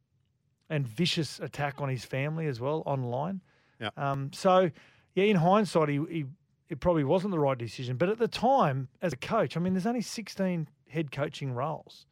[0.70, 3.42] and vicious attack on his family as well online.
[3.80, 3.90] Yeah.
[3.96, 4.70] Um, so
[5.14, 6.24] yeah, in hindsight, he, he
[6.68, 7.96] it probably wasn't the right decision.
[7.96, 12.06] But at the time, as a coach, I mean, there's only 16 head coaching roles,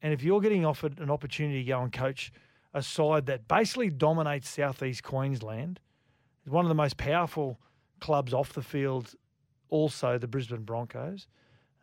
[0.00, 2.32] and if you're getting offered an opportunity to go and coach
[2.74, 5.78] a side that basically dominates southeast Queensland,
[6.46, 7.58] is one of the most powerful
[8.00, 9.14] clubs off the field,
[9.68, 11.28] also the Brisbane Broncos.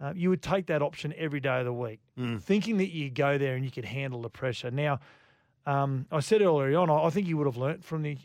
[0.01, 2.41] Uh, you would take that option every day of the week, Mm.
[2.41, 4.71] thinking that you go there and you could handle the pressure.
[4.71, 4.99] Now,
[5.65, 8.17] um, I said earlier on, I I think you would have learnt from the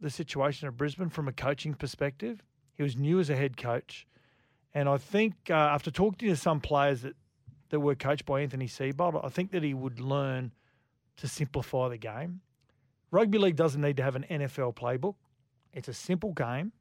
[0.00, 2.42] the situation at Brisbane from a coaching perspective.
[2.74, 4.06] He was new as a head coach,
[4.72, 7.14] and I think uh, after talking to some players that
[7.70, 10.52] that were coached by Anthony Seibold, I think that he would learn
[11.18, 12.40] to simplify the game.
[13.10, 15.14] Rugby league doesn't need to have an NFL playbook.
[15.72, 16.72] It's a simple game,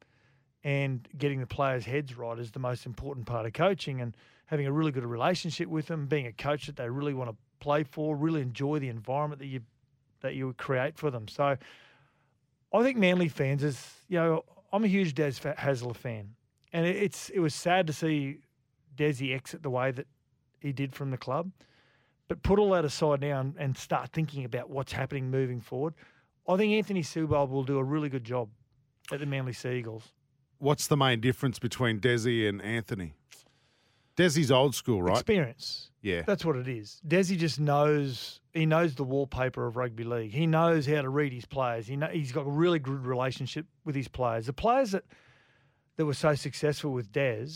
[0.63, 4.01] and getting the players' heads right is the most important part of coaching.
[4.01, 4.15] And
[4.45, 7.35] having a really good relationship with them, being a coach that they really want to
[7.59, 9.61] play for, really enjoy the environment that you
[10.21, 11.27] that you create for them.
[11.27, 11.55] So,
[12.73, 16.35] I think Manly fans is you know I'm a huge Des Hasler fan,
[16.73, 18.39] and it, it's it was sad to see
[18.95, 20.07] Desi exit the way that
[20.59, 21.51] he did from the club.
[22.27, 25.95] But put all that aside now and, and start thinking about what's happening moving forward.
[26.47, 28.49] I think Anthony Seibold will do a really good job
[29.11, 30.11] at the Manly Sea Eagles.
[30.59, 33.13] What's the main difference between Desi and Anthony?
[34.19, 35.13] Desi's old school, right?
[35.17, 35.91] Experience.
[36.01, 36.23] Yeah.
[36.25, 37.01] That's what it is.
[37.07, 40.31] Desi just knows he knows the wallpaper of rugby league.
[40.31, 41.87] He knows how to read his players.
[41.87, 44.45] He know, he's got a really good relationship with his players.
[44.45, 45.03] The players that
[45.97, 47.47] that were so successful with Des,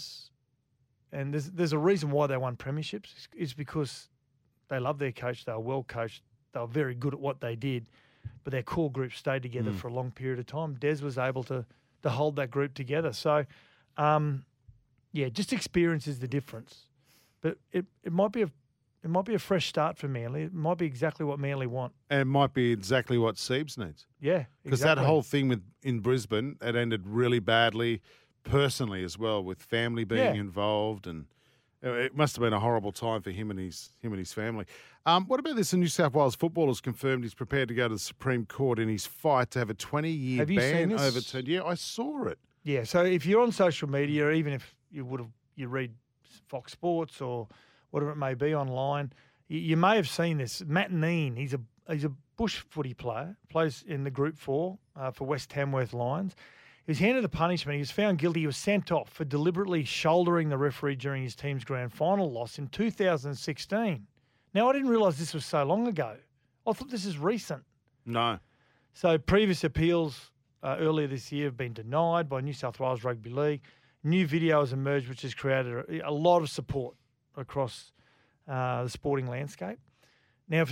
[1.11, 4.09] and there's there's a reason why they won premierships is- because
[4.70, 5.45] they love their coach.
[5.45, 6.24] They were well coached.
[6.53, 7.88] They were very good at what they did,
[8.43, 9.76] but their core group stayed together Mm.
[9.78, 10.76] for a long period of time.
[10.76, 11.66] Des was able to
[12.03, 13.14] to hold that group together.
[13.14, 13.45] So,
[13.95, 14.43] um,
[15.14, 16.88] yeah, just experience is the difference.
[17.41, 18.51] But it, it might be a
[19.03, 20.43] it might be a fresh start for Manly.
[20.43, 21.91] It might be exactly what Manly want.
[22.09, 24.05] And it might be exactly what Siebes needs.
[24.22, 25.03] Yeah, Because exactly.
[25.03, 28.01] that whole thing with in Brisbane, it ended really badly
[28.43, 30.39] personally as well, with family being Yeah.
[30.39, 31.26] involved, and
[31.82, 34.66] it must have been a horrible time for him and his him and his family.
[35.05, 35.74] Um, what about this?
[35.74, 38.80] A New South Wales footballer has confirmed he's prepared to go to the Supreme Court
[38.80, 41.47] in his fight to have a 20 year Have you ban overturned.
[41.49, 42.39] Yeah, I saw it.
[42.64, 45.93] Yeah, so if you're on social media, even if you would have you read
[46.47, 47.47] Fox Sports or
[47.91, 49.11] whatever it may be online,
[49.47, 50.63] you, you may have seen this.
[50.65, 55.11] Matt Neen, he's a he's a bush footy player, plays in the Group Four uh,
[55.11, 56.35] for West Tamworth Lions.
[56.85, 57.75] He was handed a punishment.
[57.75, 58.41] He was found guilty.
[58.41, 62.57] He was sent off for deliberately shouldering the referee during his team's grand final loss
[62.57, 64.05] in 2016.
[64.53, 66.17] Now, I didn't realise this was so long ago.
[66.67, 67.63] I thought this is recent.
[68.05, 68.37] No.
[68.93, 70.31] So previous appeals
[70.61, 73.61] uh, earlier this year have been denied by New South Wales Rugby League.
[74.04, 76.95] New video has emerged, which has created a, a lot of support
[77.38, 77.91] across
[78.47, 79.80] uh, the sporting landscape.
[80.49, 80.66] Now,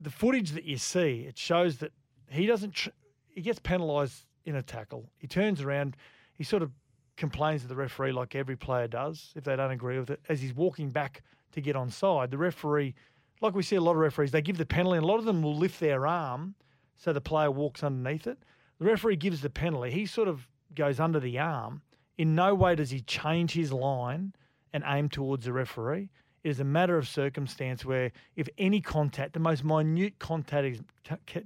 [0.00, 1.92] the footage that you see, it shows that
[2.28, 2.74] he doesn't.
[2.74, 2.90] Tr-
[3.28, 5.10] he gets penalised in a tackle.
[5.16, 5.96] He turns around.
[6.34, 6.70] He sort of
[7.16, 10.20] complains to the referee, like every player does, if they don't agree with it.
[10.28, 11.22] As he's walking back
[11.52, 12.94] to get on side, the referee,
[13.40, 15.24] like we see a lot of referees, they give the penalty, and a lot of
[15.24, 16.54] them will lift their arm
[16.96, 18.38] so the player walks underneath it.
[18.78, 19.90] The referee gives the penalty.
[19.90, 21.82] He sort of goes under the arm.
[22.16, 24.34] In no way does he change his line
[24.72, 26.10] and aim towards the referee.
[26.42, 30.80] It is a matter of circumstance where, if any contact, the most minute contact is,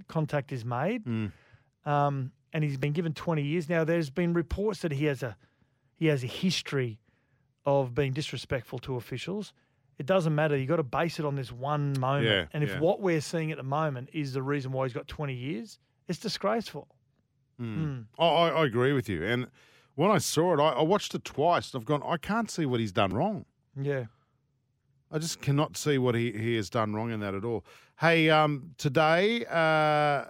[0.08, 1.06] contact is made,
[1.84, 3.84] um, and he's been given 20 years now.
[3.84, 5.36] There's been reports that he has a
[5.94, 7.00] he has a history
[7.66, 9.52] of being disrespectful to officials.
[9.98, 10.56] It doesn't matter.
[10.56, 12.26] You've got to base it on this one moment.
[12.26, 12.80] Yeah, and if yeah.
[12.80, 16.20] what we're seeing at the moment is the reason why he's got 20 years, it's
[16.20, 16.88] disgraceful.
[17.60, 18.04] Mm.
[18.18, 19.24] I, I, I agree with you.
[19.24, 19.48] And
[19.98, 21.74] when I saw it, I, I watched it twice.
[21.74, 23.46] And I've gone, I can't see what he's done wrong.
[23.74, 24.04] Yeah.
[25.10, 27.64] I just cannot see what he, he has done wrong in that at all.
[27.98, 30.26] Hey, um, today, uh,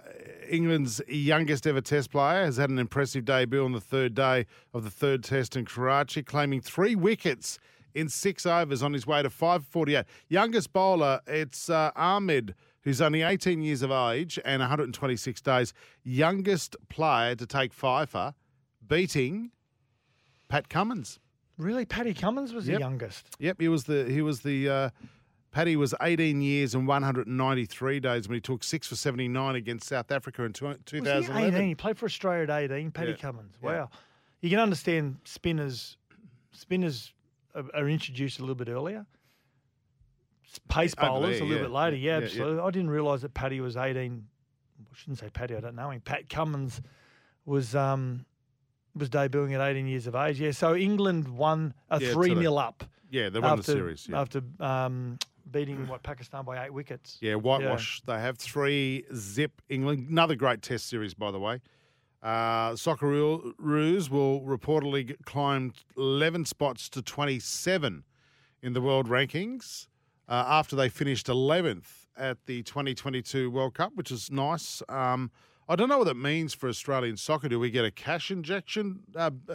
[0.49, 4.83] England's youngest ever Test player has had an impressive debut on the third day of
[4.83, 7.59] the third Test in Karachi, claiming three wickets
[7.93, 10.03] in six overs on his way to 548.
[10.29, 15.73] Youngest bowler, it's uh, Ahmed, who's only 18 years of age and 126 days.
[16.03, 18.33] Youngest player to take fifer,
[18.87, 19.51] beating
[20.49, 21.19] Pat Cummins.
[21.57, 22.75] Really, Paddy Cummins was Yep.
[22.77, 23.27] the youngest.
[23.39, 24.89] Yep, he was the he was the uh,
[25.51, 30.11] Paddy was 18 years and 193 days when he took six for 79 against South
[30.11, 32.91] Africa in two- Was he He played for Australia at 18.
[32.91, 33.15] Paddy Yeah.
[33.17, 33.55] Cummins.
[33.61, 33.67] Yeah.
[33.69, 33.89] Wow.
[34.41, 35.97] You can understand spinners.
[36.51, 37.13] Spinners
[37.55, 39.05] are, are introduced a little bit earlier.
[40.67, 41.61] Pace bowlers there, a little yeah.
[41.63, 41.95] bit later.
[41.95, 42.25] Yeah, Yeah, yeah, yeah.
[42.25, 42.61] absolutely.
[42.61, 44.27] I didn't realise that Paddy was 18.
[44.79, 45.55] I shouldn't say Paddy.
[45.55, 46.01] I don't know him.
[46.01, 46.81] Pat Cummins
[47.45, 48.25] was um,
[48.99, 50.39] was debuting at 18 years of age.
[50.39, 50.51] Yeah.
[50.51, 52.41] So England won a Yeah, three today.
[52.41, 52.83] 0 up.
[53.09, 54.21] Yeah, they won the series, yeah.
[54.21, 55.17] after um,
[55.49, 57.17] beating what Pakistan by eight wickets.
[57.21, 58.01] Yeah, whitewash.
[58.05, 60.07] They have three zip England.
[60.09, 61.61] Another great Test series, by the way.
[62.21, 68.03] Uh, Socceroos will reportedly climb 11 spots to 27
[68.61, 69.87] in the world rankings
[70.27, 74.83] uh, after they finished 11th at the 2022 World Cup, which is nice.
[74.89, 75.31] Um,
[75.69, 77.47] I don't know what that means for Australian soccer.
[77.47, 79.53] Do we get a cash injection, uh, uh,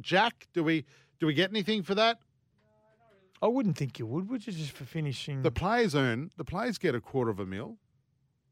[0.00, 0.48] Jack?
[0.54, 0.86] Do we
[1.20, 2.18] do we get anything for that?
[3.42, 5.42] I wouldn't think you would, would you, just for finishing?
[5.42, 6.30] The players earn.
[6.38, 7.76] The players get a quarter of a mil.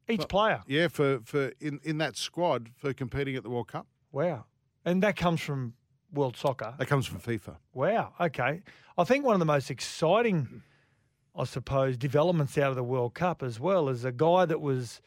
[0.07, 0.63] Each player.
[0.67, 3.87] Yeah, for, for in, in that squad for competing at the World Cup.
[4.13, 4.45] Wow.
[4.85, 5.75] And that comes from
[6.13, 6.75] World Soccer.
[6.79, 7.57] That comes from FIFA.
[7.75, 8.15] Wow.
[8.19, 8.63] Okay.
[8.97, 10.63] I think one of the most exciting,
[11.37, 15.03] I suppose, developments out of the World Cup as well is a guy that was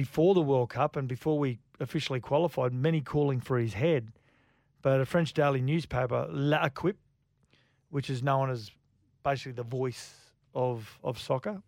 [0.00, 4.10] before the World Cup and before we officially qualified, many calling for his head.
[4.80, 6.96] But a French daily newspaper, La L'Equipe,
[7.90, 8.70] which is known as
[9.22, 10.14] basically the voice
[10.54, 11.60] of, of soccer,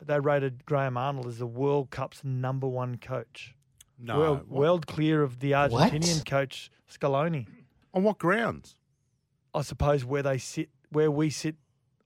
[0.00, 3.56] they rated Graham Arnold as the World Cup's number one coach.
[3.98, 4.48] No, Well, what?
[4.48, 5.72] world clear of the What?
[5.72, 7.48] Argentinian coach Scaloni.
[7.92, 8.76] On what grounds?
[9.52, 11.56] I suppose where they sit, where we sit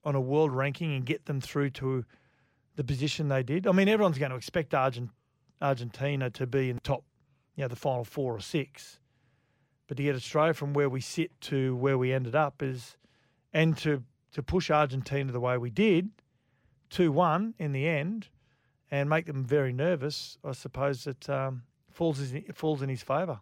[0.03, 2.07] on a world ranking and get them through to
[2.77, 3.67] the position they did.
[3.67, 5.11] I mean, everyone's going to expect Argent,
[5.61, 7.05] Argentina to be in the top,
[7.57, 9.01] you know, the final four or six.
[9.87, 12.97] But to get Australia from where we sit to where we ended up is,
[13.53, 14.03] and to
[14.33, 16.11] to push Argentina the way we did,
[16.91, 18.29] two one in the end,
[18.91, 20.39] and make them very nervous.
[20.45, 23.41] I suppose it um, falls in, falls in his favour.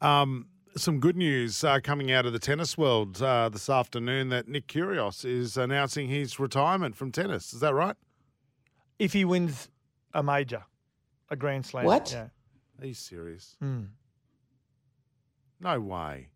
[0.00, 4.48] Um, some good news uh, coming out of the tennis world uh, this afternoon that
[4.48, 7.52] Nick Kyrgios is announcing his retirement from tennis.
[7.52, 7.96] Is that right?
[8.98, 9.68] If he wins
[10.14, 10.64] a major,
[11.30, 12.10] a Grand Slam, What?
[12.12, 12.28] Yeah.
[12.80, 13.56] Are you serious?
[13.60, 13.82] Hmm.
[15.60, 16.28] No way.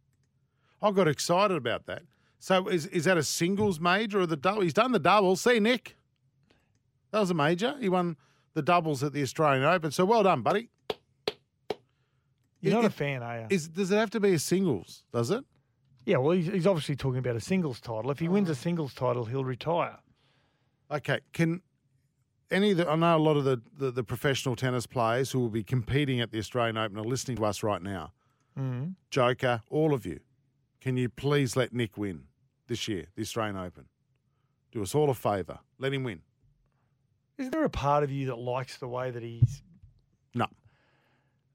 [0.82, 2.02] I got excited about that.
[2.38, 4.60] So is is that a singles major or the double?
[4.62, 5.40] He's done the doubles.
[5.40, 5.96] See, Nick,
[7.10, 7.74] that was a major.
[7.80, 8.16] He won
[8.52, 9.90] the doubles at the Australian Open.
[9.90, 10.68] So well done, buddy.
[12.60, 13.46] You're It- not a fan, are you?
[13.50, 15.04] Is does it have to be a singles?
[15.12, 15.44] Does it?
[16.04, 18.10] Yeah, well, he's, he's obviously talking about a singles title.
[18.10, 19.96] If he wins a singles title, he'll retire.
[20.90, 21.20] Okay.
[21.32, 21.62] Can
[22.50, 25.40] any of the, I know a lot of the, the, the professional tennis players who
[25.40, 28.12] will be competing at the Australian Open are listening to us right now.
[28.58, 28.94] Mm.
[29.10, 30.20] Joker, all of you,
[30.80, 32.24] can you please let Nick win
[32.68, 33.86] this year, the Australian Open?
[34.72, 35.58] Do us all a favour.
[35.78, 36.20] Let him win.
[37.38, 39.62] Isn't there a part of you that likes the way that he's
[40.34, 40.46] No.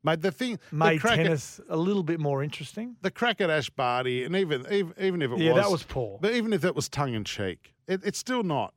[0.04, 2.96] Mate, the thing the made at- tennis a little bit more interesting?
[3.02, 5.84] the crack at Ash Barty, and even even, even if it Yeah, was that was
[5.84, 6.18] poor.
[6.22, 8.74] But even if that was tongue in cheek, it, it's still not,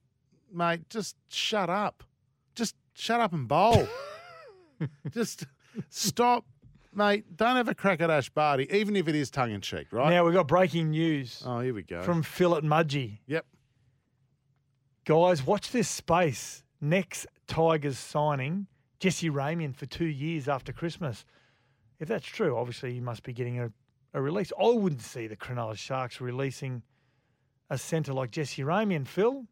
[0.54, 0.88] mate.
[0.88, 2.04] Just shut up,
[2.54, 3.86] just shut up and bowl.
[5.10, 5.46] just
[5.88, 6.44] stop,
[6.94, 7.36] mate.
[7.36, 10.10] Don't have a crack at Ash Barty, even if it is tongue in cheek, right?
[10.10, 12.02] Now we've got breaking news oh, here we go.
[12.02, 13.18] from Phil at Mudgee.
[13.26, 13.46] yep,
[15.04, 16.62] Guys, watch this space.
[16.80, 18.66] Next Tigers signing
[19.00, 21.24] Jesse Ramien for two years after Christmas.
[21.98, 23.72] If that's true, obviously he must be getting a,
[24.14, 24.52] a release.
[24.60, 26.82] I wouldn't see the Cronulla Sharks releasing
[27.68, 29.44] a centre like Jesse Ramien, Phil.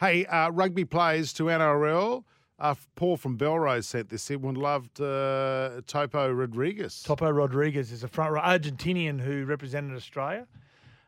[0.00, 2.24] Hey, uh, rugby players to NRL.
[2.58, 7.02] Uh, Paul from Belrose sent this Everyone loved uh, Topo Rodriguez.
[7.02, 10.46] Topo Rodriguez is a front row Argentinian who represented Australia.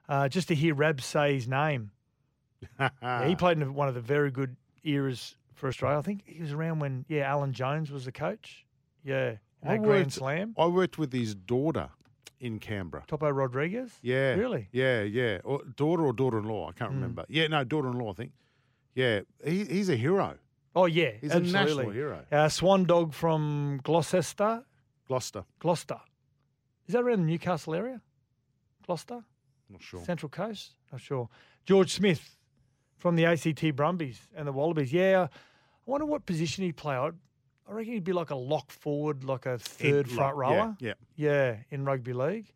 [0.09, 1.91] Uh, just to hear Rab say his name.
[2.79, 5.99] Yeah, he played in one of the very good eras for Australia.
[5.99, 8.65] I think he was around when, yeah, Alan Jones was the coach.
[9.05, 10.55] Yeah, I that Grand Slam.
[10.57, 11.91] I worked with his daughter
[12.41, 13.05] in Canberra.
[13.07, 13.91] Topo Rodriguez?
[14.03, 14.35] Yeah.
[14.35, 14.69] Really?
[14.73, 15.39] Yeah, yeah.
[15.45, 16.69] Or daughter or daughter-in-law?
[16.71, 16.95] I can't Mm.
[16.95, 17.25] remember.
[17.29, 18.11] Yeah, no, daughter-in-law.
[18.11, 18.33] I think.
[18.95, 20.37] Yeah, he, he's a hero.
[20.75, 21.11] Oh, yeah.
[21.21, 21.59] He's absolutely.
[21.59, 22.25] a national hero.
[22.33, 24.65] Uh, Swan Dog from Gloucester.
[25.07, 25.45] Gloucester.
[25.59, 26.01] Gloucester.
[26.87, 28.01] Is that around the Newcastle area?
[28.87, 29.23] Gloucester?
[29.69, 30.03] Not sure.
[30.05, 30.75] Central Coast?
[30.91, 31.29] Not sure.
[31.67, 32.37] George Smith
[32.99, 34.93] from the ACT Brumbies and the Wallabies.
[34.93, 36.97] Yeah, I wonder what position he'd play.
[37.71, 40.57] I, reckon he'd be like a lock forward, like a third In front lock, yeah,
[40.59, 40.77] rower.
[40.81, 40.93] yeah.
[41.17, 42.53] yeah, in rugby league.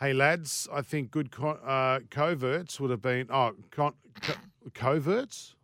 [0.00, 4.34] Hey lads, I think good co- uh, coverts would have been oh con- co-
[4.74, 5.54] coverts,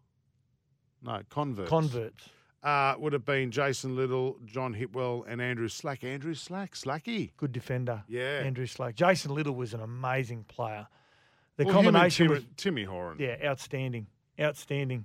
[1.03, 1.69] no converts.
[1.71, 2.29] Converts.
[2.63, 6.03] uh, would have been Jason Little, John Hipwell, and Andrew Slack.
[6.03, 7.31] Andrew Slack, Slacky.
[7.37, 8.03] Good defender.
[8.09, 8.41] Yeah.
[8.45, 8.95] Andrew Slack.
[8.97, 10.87] Jason Little was an amazing player.
[11.57, 13.19] The Well, combination Timmy, was Timmy Horan.
[13.21, 14.09] yeah, outstanding,
[14.41, 15.05] outstanding.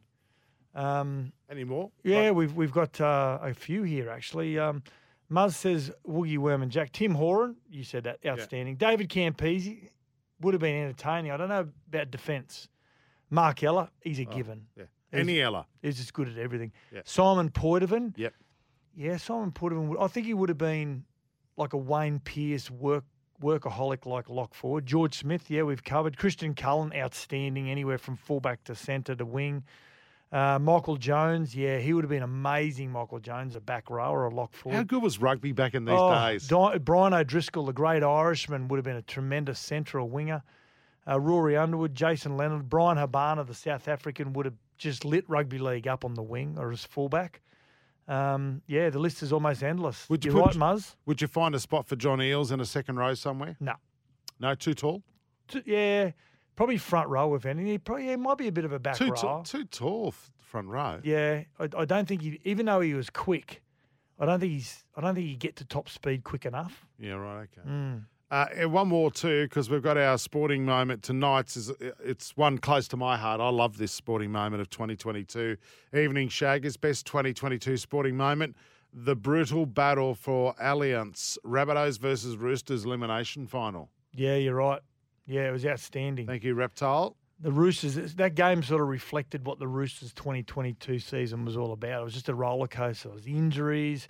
[0.80, 1.92] Um, Any more?
[2.04, 4.58] Yeah, we've we've got uh, a few here actually.
[4.58, 4.84] Um,
[5.32, 6.92] Muzz says Woogie Worm and Jack.
[6.92, 8.78] Tim Horan, you said that, outstanding.
[8.78, 9.90] David Campese
[10.42, 11.32] would have been entertaining.
[11.32, 12.68] I don't know about defence.
[13.30, 14.66] Mark Ella, he's a given.
[14.70, 14.86] Oh, Yeah.
[15.12, 15.68] He's- Any Ella.
[15.82, 16.72] He's just good at everything.
[16.92, 17.02] Yeah.
[17.06, 18.14] Simon Poitevin.
[18.18, 18.34] Yep.
[18.96, 19.88] Yeah, Simon Poitevin.
[19.90, 21.04] would- I think he would have been
[21.58, 23.06] like a Wayne Pearce work
[23.42, 24.86] workaholic like lock forward.
[24.86, 26.18] George Smith, yeah, we've covered.
[26.18, 29.64] Christian Cullen, outstanding, anywhere from fullback to centre to wing.
[30.32, 32.92] Uh, Michael Jones, yeah, he would have been amazing.
[32.92, 34.76] Michael Jones, a back row or a lock forward.
[34.78, 36.48] How good was rugby back in these Oh, days?
[36.48, 40.44] Di- Brian O'Driscoll, the great Irishman, would have been a tremendous central winger.
[41.08, 45.58] Uh, Rory Underwood, Jason Leonard, Bryan Habana, the South African, would have just lit rugby
[45.58, 47.42] league up on the wing or as fullback.
[48.08, 50.08] Um, yeah, the list is almost endless.
[50.10, 50.96] Would you You're put- right, Muzz?
[51.08, 53.56] Would you find a spot for John Eales in a second row somewhere?
[53.60, 53.74] No.
[54.40, 55.02] No, too tall.
[55.48, 56.12] T- Yeah,
[56.60, 57.68] probably front row if anything.
[57.68, 59.16] He probably yeah, might be a bit of a back Too row.
[59.16, 59.44] tall.
[59.44, 61.00] Too tall front row.
[61.04, 63.64] Yeah, I, I don't think he, even though he was quick,
[64.20, 64.84] I don't think he's.
[64.94, 66.86] I don't think he get to top speed quick enough.
[67.00, 67.48] Yeah, right.
[67.58, 67.66] Okay.
[67.66, 68.04] Mm.
[68.30, 71.56] Uh, one more too, because we've got our sporting moment tonight.
[71.56, 71.72] Is
[72.04, 73.40] it's one close to my heart.
[73.40, 75.56] I love this sporting moment of 2022.
[75.96, 78.58] Evening Shaggers best 2022 sporting moment:
[78.92, 83.90] the brutal battle for Allianz Rabbitohs versus Roosters elimination final.
[84.14, 84.82] Yeah, you're right.
[85.30, 86.26] Yeah, it was outstanding.
[86.26, 87.16] Thank you, Reptile.
[87.40, 92.02] The Roosters, that game sort of reflected what the Roosters 2022 season was all about.
[92.02, 93.10] It was just a roller coaster.
[93.10, 94.08] It was injuries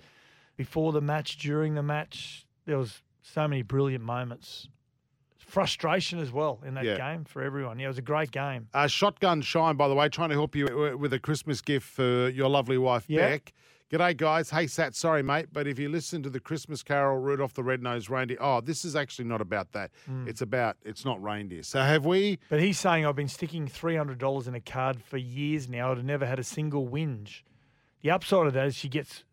[0.56, 2.46] before the match, during the match.
[2.64, 4.68] There was so many brilliant moments.
[5.38, 6.96] Frustration as well in that Yeah.
[6.96, 7.78] game for everyone.
[7.78, 8.68] Yeah, it was a great game.
[8.72, 12.28] Uh, Shotgun Shine, by the way, trying to help you with a Christmas gift for
[12.30, 13.28] your lovely wife, Yeah.
[13.28, 13.52] Beck.
[13.90, 14.50] G'day, guys.
[14.50, 18.08] Hey, Sat, sorry, mate, but if you listen to the Christmas carol, Rudolph the Red-Nosed
[18.08, 19.90] Reindeer, oh, this is actually not about that.
[20.08, 20.28] Mm.
[20.28, 21.64] It's about, it's not reindeer.
[21.64, 25.02] So have we, But he's saying I've been sticking three hundred dollars in a card
[25.02, 25.90] for years now.
[25.90, 27.42] I've never had a single whinge.
[28.02, 29.24] The upside of that is she gets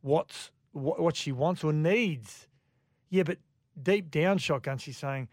[0.00, 2.48] what's what, what she wants or needs.
[3.10, 3.36] Yeah, but
[3.80, 5.28] deep down, shotgun, she's saying,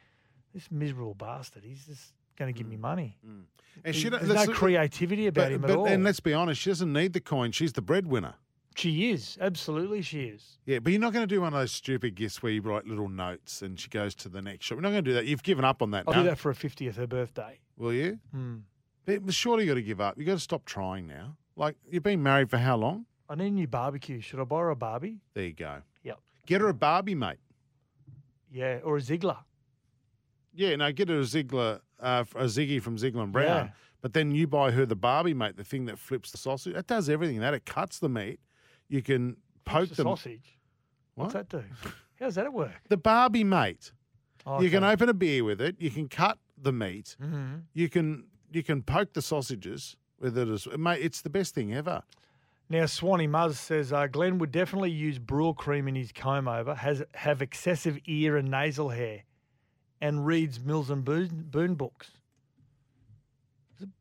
[0.54, 1.64] "This miserable bastard.
[1.64, 5.52] He's just going to give me money." and He- she there's no creativity about but,
[5.54, 5.86] him at but- all.
[5.86, 7.54] And let's be honest, she doesn't need the coin.
[7.54, 8.36] She's the breadwinner.
[8.78, 10.04] She is absolutely.
[10.04, 10.60] She is.
[10.66, 12.86] Yeah, but you're not going to do one of those stupid gifts where you write
[12.86, 14.78] little notes and she goes to the next shop.
[14.78, 15.26] We're not going to do that.
[15.26, 16.04] You've given up on that.
[16.08, 16.24] I'll no?
[16.24, 17.60] do that for her fiftieth, her birthday.
[17.76, 18.20] Will you?
[18.32, 18.58] Hmm.
[19.06, 20.18] But surely you got to give up.
[20.18, 21.38] You got to stop trying now.
[21.56, 23.06] Like you've been married for how long?
[23.30, 24.22] I need a new barbecue.
[24.22, 25.22] Should I buy her a Barbie?
[25.34, 25.82] There you go.
[26.04, 26.20] Yep.
[26.46, 27.38] Get her a Barbie, mate.
[28.52, 29.38] Yeah, or a Ziegler.
[30.54, 33.66] Yeah, no, get her a Ziegler, uh, a Ziggy from Ziegler and Brown.
[33.66, 33.70] Yeah.
[34.02, 36.76] But then you buy her the Barbie, mate, the thing that flips the sausage.
[36.76, 37.40] It does everything.
[37.40, 38.40] That it cuts the meat.
[38.90, 40.06] You can poke the them.
[40.06, 40.58] sausage.
[41.16, 41.64] What's that do?
[42.20, 42.74] How does that work?
[42.90, 43.92] The Barbie, mate.
[44.46, 45.76] Oh, You can open a beer with it.
[45.80, 47.16] You can cut the meat.
[47.22, 47.64] Mhm.
[47.74, 51.02] You can you can poke the sausages with it as mate.
[51.02, 52.02] It's the best thing ever.
[52.70, 56.76] Now, Swanee Muzz says uh, Glenn would definitely use Brule cream in his comb over,
[56.76, 59.24] has have excessive ear and nasal hair,
[60.02, 62.12] and reads Mills and Boon, Boon books.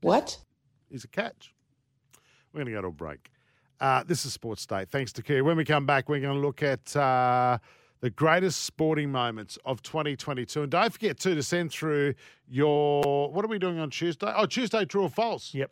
[0.01, 0.39] What?
[0.91, 1.55] Is a catch.
[2.53, 3.31] We're going to go to a break.
[3.81, 4.85] Uh, this is Sports Day.
[4.89, 5.45] Thanks to Kia.
[5.45, 7.59] When we come back, we're going to look at uh,
[8.01, 10.63] the greatest sporting moments of 2022.
[10.63, 12.15] And don't forget, too, to send through
[12.49, 13.31] your.
[13.31, 14.33] What are we doing on Tuesday?
[14.35, 15.55] Oh, Tuesday, true or false?
[15.55, 15.71] Yep.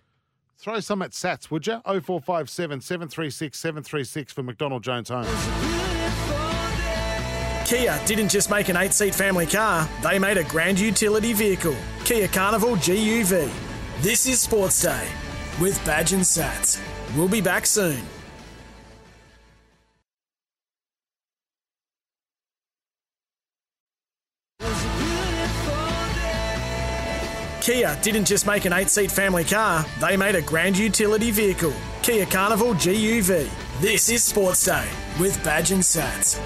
[0.59, 1.81] Throw some at Sats, would you?
[1.85, 5.27] 0457 736 736 for McDonald Jones Home.
[7.67, 11.75] Kia didn't just make an eight seat family car, they made a grand utility vehicle.
[12.05, 13.51] Kia Carnival GUV.
[14.01, 15.09] This is Sports Day
[15.61, 16.79] with Badge and Sats.
[17.17, 18.01] We'll be back soon.
[27.65, 31.73] Kia didn't just make an eight seat family car, they made a grand utility vehicle.
[32.03, 33.49] Kia Carnival GUV.
[33.81, 34.87] This is Sports Day
[35.19, 36.39] with Badge and Sats.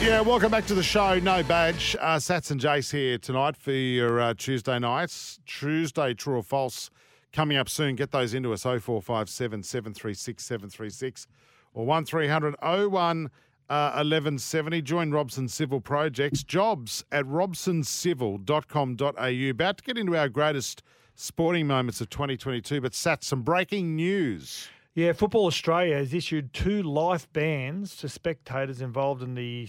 [0.00, 1.18] Yeah, welcome back to the show.
[1.18, 1.96] No badge.
[2.00, 5.40] Uh, Sats and Jace here tonight for your uh, Tuesday nights.
[5.46, 6.88] Tuesday, true or false,
[7.32, 7.96] coming up soon.
[7.96, 11.26] Get those into us 0457 736 736
[11.74, 13.30] or 1300 01
[13.70, 14.82] uh, 1170.
[14.82, 16.42] Join Robson Civil Projects.
[16.42, 19.50] Jobs at robsoncivil.com.au.
[19.50, 20.82] About to get into our greatest
[21.14, 22.80] sporting moments of 2022.
[22.80, 24.68] But Sat, some breaking news.
[24.94, 29.68] Yeah, Football Australia has issued two life bans to spectators involved in the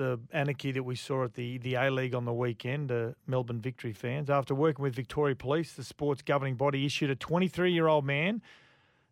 [0.00, 3.60] the anarchy that we saw at the, the A League on the weekend, uh, Melbourne
[3.60, 4.30] Victory fans.
[4.30, 8.40] After working with Victoria Police, the sports governing body issued a 23 year old man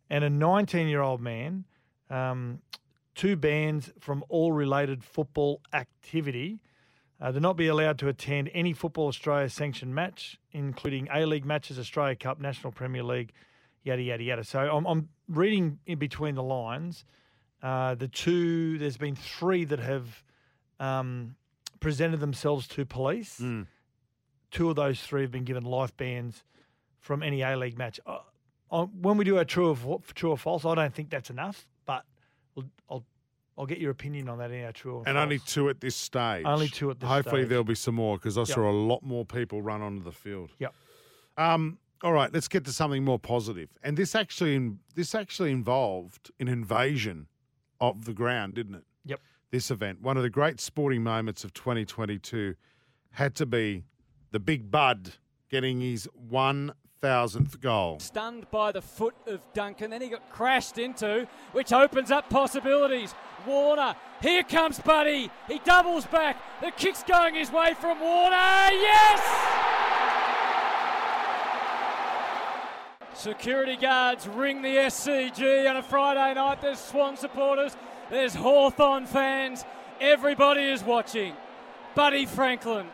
[0.09, 1.65] and a 19 year old man
[2.09, 2.61] um,
[3.13, 6.59] two bans from all related football activity.
[7.21, 11.45] Uh, they'll not be allowed to attend any Football Australia sanctioned match, including A League
[11.45, 13.31] matches, Australia Cup, National Premier League,
[13.83, 14.43] yada, yada, yada.
[14.43, 17.05] So I'm, I'm reading in between the lines.
[17.61, 20.23] Uh, the two, there's been three that have
[20.79, 21.35] um,
[21.79, 23.39] presented themselves to police.
[23.39, 23.67] Mm.
[24.51, 26.43] Two of those three have been given life bans
[26.99, 27.99] from any A League match.
[28.05, 28.19] Uh,
[28.71, 31.67] uh, when we do our true or, true or false, I don't think that's enough,
[31.85, 32.03] but
[32.57, 33.05] I'll, I'll,
[33.57, 35.23] I'll get your opinion on that in our true or And false.
[35.23, 36.43] only two at this stage.
[36.45, 37.15] Only two at this stage.
[37.15, 37.49] Hopefully stage.
[37.49, 38.47] there'll be some more because I Yep.
[38.49, 40.51] saw a lot more people run onto the field.
[40.59, 40.73] Yep.
[41.37, 43.69] Um, all right, let's get to something more positive.
[43.83, 47.27] And this actually this actually involved an invasion
[47.81, 48.83] of the ground, didn't it?
[49.05, 49.19] Yep.
[49.51, 52.53] This event, one of the great sporting moments of 2022,
[53.11, 53.83] had to be
[54.31, 55.13] the big Bud
[55.49, 57.99] getting his 1,000th goal.
[57.99, 63.15] Stunned by the foot of Duncan, then he got crashed into, which opens up possibilities.
[63.47, 65.31] Warner, here comes Buddy.
[65.47, 66.37] He doubles back.
[66.61, 68.35] The kick's going his way from Warner.
[68.35, 69.55] Yes!
[73.15, 76.61] Security guards ring the SCG on a Friday night.
[76.61, 77.75] There's Swan supporters,
[78.09, 79.63] there's Hawthorn fans.
[79.99, 81.33] Everybody is watching.
[81.95, 82.87] Buddy Franklin,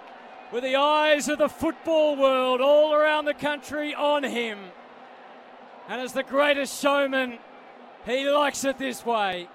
[0.51, 4.57] with the eyes of the football world all around the country on him.
[5.87, 7.37] And as the greatest showman,
[8.05, 9.47] he likes it this way.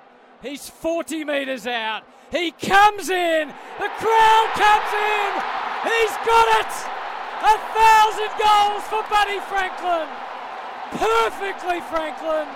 [0.43, 2.03] He's 40 metres out.
[2.31, 3.49] He comes in.
[3.49, 5.31] The crowd comes in.
[5.91, 6.73] He's got it.
[7.43, 10.07] A thousand goals for Buddy Franklin.
[10.93, 12.47] Perfectly, Franklin.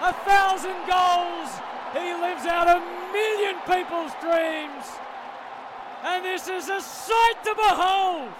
[0.00, 1.63] A thousand goals.
[1.94, 2.80] He lives out a
[3.12, 4.84] million people's dreams.
[6.02, 8.30] And this is a sight to behold.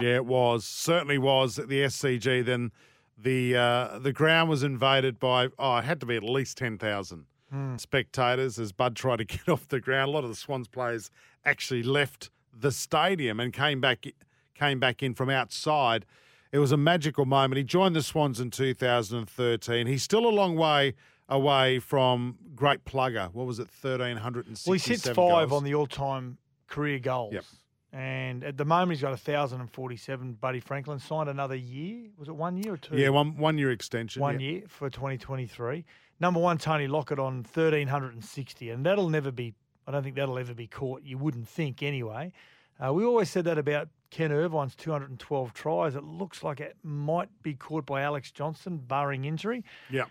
[0.00, 0.64] Yeah, it was.
[0.64, 2.44] Certainly was at the SCG.
[2.44, 2.70] Then
[3.18, 7.26] the uh, the ground was invaded by, oh, it had to be at least 10,000
[7.50, 7.76] Hmm.
[7.78, 10.08] spectators as Bud tried to get off the ground.
[10.10, 11.10] A lot of the Swans players
[11.44, 14.06] actually left the stadium and came back
[14.54, 16.06] came back in from outside.
[16.52, 17.56] It was a magical moment.
[17.56, 19.86] He joined the Swans in 2013.
[19.88, 20.94] He's still a long way
[21.30, 23.32] away from great plugger.
[23.32, 25.52] What was it, 1,367 Well, he sits five goals?
[25.52, 27.32] on the all-time career goals.
[27.32, 27.44] Yep.
[27.92, 30.34] And at the moment, he's got 1,047.
[30.34, 32.08] Buddy Franklin signed another year.
[32.16, 32.96] Was it one year or two?
[32.96, 34.22] Yeah, one one year extension.
[34.22, 34.50] One yeah.
[34.50, 35.84] year for 2023.
[36.20, 38.70] Number one, Tony Lockett on 1,360.
[38.70, 39.54] And that'll never be,
[39.88, 41.02] I don't think that'll ever be caught.
[41.02, 42.32] You wouldn't think anyway.
[42.78, 45.96] Uh, we always said that about Ken Irvine's 212 tries.
[45.96, 49.64] It looks like it might be caught by Alex Johnson, barring injury.
[49.90, 50.04] Yeah.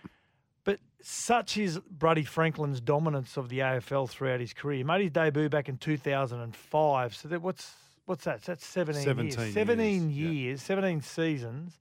[0.64, 4.78] But such is Buddy Franklin's dominance of the AFL throughout his career.
[4.78, 7.14] He made his debut back in 2005.
[7.14, 7.72] So that what's
[8.06, 8.42] what's that?
[8.42, 9.54] That's 17, 17 years.
[9.54, 11.78] 17 years, years, 17 seasons.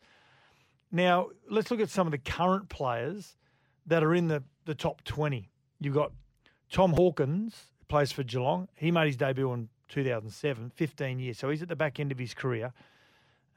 [0.92, 3.36] Now, let's look at some of the current players
[3.86, 5.50] that are in the, the top 20.
[5.80, 6.12] You've got
[6.72, 8.68] Tom Hawkins, who plays for Geelong.
[8.76, 11.38] He made his debut in 2007, 15 years.
[11.38, 12.74] So he's at the back end of his career.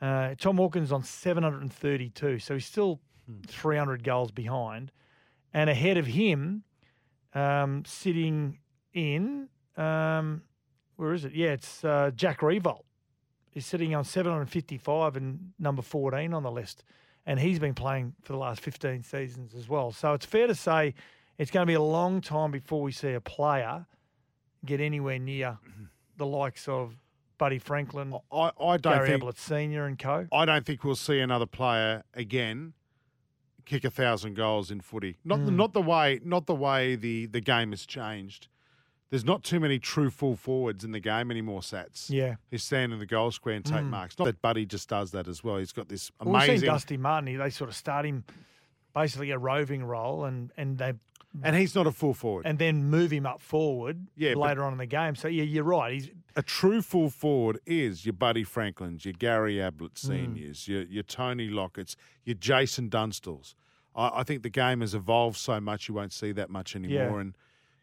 [0.00, 2.38] Uh, Tom Hawkins on 732.
[2.38, 3.00] So he's still
[3.46, 4.90] 300 goals behind.
[5.54, 6.64] And ahead of him,
[7.34, 8.58] um, sitting
[8.92, 10.42] in, um,
[10.96, 11.32] where is it?
[11.34, 12.84] Yeah, it's uh, Jack Riewoldt.
[13.50, 16.84] He's sitting on 755 and number 14 on the list.
[17.26, 19.92] And he's been playing for the last 15 seasons as well.
[19.92, 20.94] So it's fair to say
[21.38, 23.86] it's going to be a long time before we see a player
[24.64, 25.58] get anywhere near
[26.16, 26.96] the likes of
[27.38, 30.28] Buddy Franklin, I, I don't Gary think Ablett Senior, and co.
[30.32, 32.72] I don't think we'll see another player again
[33.64, 35.16] kick a thousand goals in footy.
[35.24, 35.56] Not the, Mm.
[35.56, 38.48] not the way not the way the, the game has changed.
[39.10, 42.08] There's not too many true full forwards in the game anymore, Sats.
[42.08, 42.36] Yeah.
[42.50, 43.90] Who stand in the goal square and take Mm.
[43.90, 44.18] marks.
[44.18, 45.58] Not that Buddy just does that as well.
[45.58, 47.36] He's got this Well, we've seen Dusty Martin.
[47.36, 48.24] They sort of start him
[48.94, 50.94] basically a roving role, and and they
[51.42, 52.46] and he's not a full forward.
[52.46, 55.14] and then move him up forward Yeah, but- later on in the game.
[55.14, 55.92] So yeah, you're right.
[55.94, 59.98] He's a true full forward is your Buddy Franklins, your Gary Ablett Mm.
[59.98, 63.54] seniors, your your Tony Lockett's, your Jason Dunstall's.
[63.94, 67.14] I, I think the game has evolved so much you won't see that much anymore.
[67.16, 67.20] Yeah.
[67.20, 67.36] And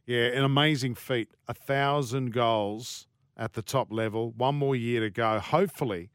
[0.05, 1.29] yeah, an amazing feat.
[1.47, 3.07] A thousand goals
[3.37, 4.31] at the top level.
[4.31, 5.39] One more year to go.
[5.39, 6.09] Hopefully,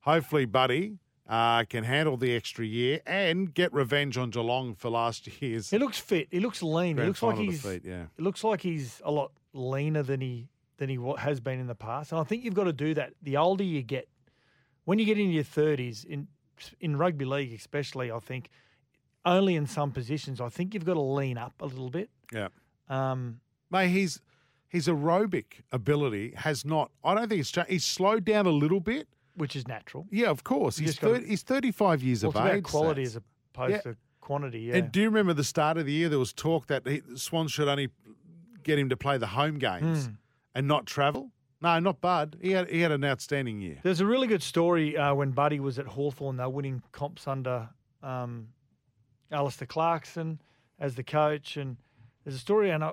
[0.00, 0.98] hopefully, Buddy
[1.28, 5.70] uh, can handle the extra year and get revenge on Geelong for last year's.
[5.70, 6.28] he looks fit.
[6.30, 6.98] He looks lean.
[6.98, 7.62] He looks like he's.
[7.62, 8.06] defeat, yeah.
[8.18, 11.74] It looks like he's a lot leaner than he than he has been in the
[11.74, 12.12] past.
[12.12, 13.12] And I think you've got to do that.
[13.22, 14.08] The older you get,
[14.84, 16.28] when you get into your thirties, in
[16.80, 18.48] in rugby league, especially, I think
[19.24, 22.10] only in some positions, I think you've got to lean up a little bit.
[22.32, 22.48] Yeah.
[22.88, 23.40] Um,
[23.70, 24.20] Mate, his
[24.68, 26.90] his aerobic ability has not.
[27.04, 27.70] I don't think it's changed.
[27.70, 30.06] He's slowed down a little bit, which is natural.
[30.10, 30.78] Yeah, of course.
[30.78, 32.64] You He's just gotta- he's thirty five years Well, of age.
[32.64, 33.80] quality as opposed Yeah.
[33.92, 34.60] to quantity.
[34.60, 34.76] Yeah.
[34.76, 36.08] And do you remember the start of the year?
[36.08, 37.88] There was talk that he, Swans should only
[38.62, 40.12] get him to play the home games Hmm.
[40.56, 41.32] And not travel.
[41.60, 42.38] No, not Bud.
[42.40, 43.78] He had he had an outstanding year.
[43.82, 46.38] There's a really good story uh, when Buddy was at Hawthorn.
[46.38, 47.68] They were winning comps under
[48.02, 48.48] um,
[49.30, 50.40] Alastair Clarkson
[50.80, 51.58] as the coach.
[51.58, 51.76] And
[52.24, 52.92] there's a story, and I,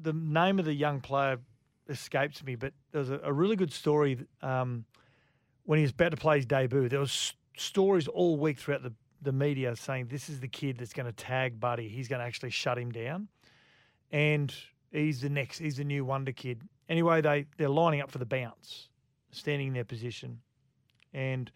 [0.00, 1.38] the name of the young player
[1.88, 4.84] escapes me, but there's a, a really good story um,
[5.64, 6.88] when he was about to play his debut.
[6.88, 10.92] There was stories all week throughout the, the media saying this is the kid that's
[10.92, 11.88] going to tag Buddy.
[11.88, 13.28] He's going to actually shut him down.
[14.10, 14.54] And
[14.92, 16.62] he's the next, he's the new wonder kid.
[16.88, 18.88] Anyway, they, they're lining up for the bounce,
[19.30, 20.40] standing in their position.
[21.12, 21.50] And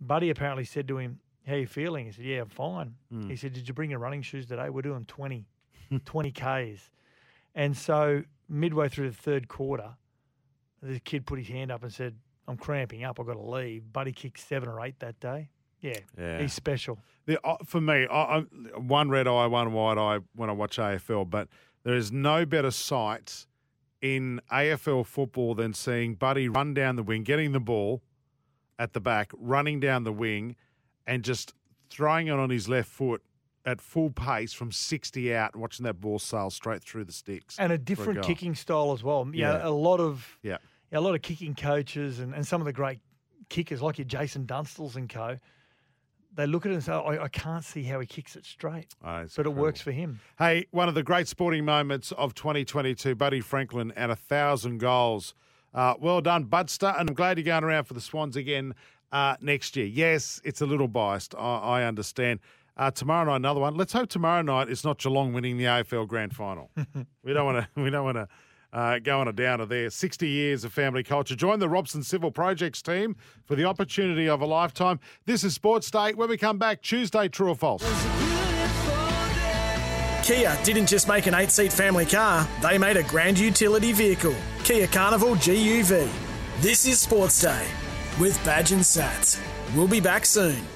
[0.00, 2.06] Buddy apparently said to him, How you feeling?
[2.06, 2.94] He said, Yeah, I'm fine.
[3.12, 3.30] Mm.
[3.30, 4.68] He said, Did you bring your running shoes today?
[4.70, 5.46] We're doing 20,
[6.04, 6.90] 20 Ks.
[7.54, 9.90] And so, midway through the third quarter,
[10.82, 12.14] the kid put his hand up and said,
[12.48, 13.18] I'm cramping up.
[13.18, 13.92] I've got to leave.
[13.92, 15.48] Buddy kicked seven or eight that day.
[15.80, 16.40] Yeah, Yeah.
[16.40, 16.98] he's special.
[17.26, 18.40] The, uh, for me, I, I,
[18.78, 21.48] one red eye, one white eye when I watch AFL, but
[21.86, 23.46] there is no better sight
[24.02, 28.02] in AFL football than seeing Buddy run down the wing, getting the ball
[28.76, 30.56] at the back, running down the wing,
[31.06, 31.54] and just
[31.88, 33.22] throwing it on his left foot
[33.64, 37.56] at full pace from 60 out and watching that ball sail straight through the sticks.
[37.56, 38.24] And a different goal.
[38.24, 39.28] kicking style as well.
[39.32, 40.58] Yeah, a lot of Yeah.
[40.90, 42.98] a lot of kicking coaches and, and some of the great
[43.48, 45.38] kickers like your Jason Dunstalls and co.
[46.36, 48.94] They look at it and say, I, I can't see how he kicks it straight.
[49.02, 50.20] Oh, but it works for him.
[50.38, 55.34] Hey, one of the great sporting moments of 2022, Buddy Franklin and a thousand goals.
[55.74, 58.74] Uh, well done, Budster, and I'm glad you're going around for the Swans again
[59.12, 59.86] uh, next year.
[59.86, 61.34] Yes, it's a little biased.
[61.34, 62.40] I, I understand.
[62.76, 63.74] Uh, tomorrow night, another one.
[63.74, 66.70] Let's hope tomorrow night it's not Geelong winning the AFL Grand Final.
[67.22, 67.80] we don't want to.
[67.80, 68.28] We don't want to.
[68.76, 69.88] Uh, go on a downer there.
[69.88, 71.34] 60 years of family culture.
[71.34, 73.16] Join the Robson Civil Projects team
[73.46, 75.00] for the opportunity of a lifetime.
[75.24, 76.12] This is Sports Day.
[76.12, 77.82] When we come back, Tuesday, true or false?
[80.22, 84.34] Kia didn't just make an eight seat family car, they made a grand utility vehicle.
[84.62, 86.10] Kia Carnival GUV.
[86.60, 87.66] This is Sports Day
[88.20, 89.40] with Badge and Sats.
[89.74, 90.75] We'll be back soon.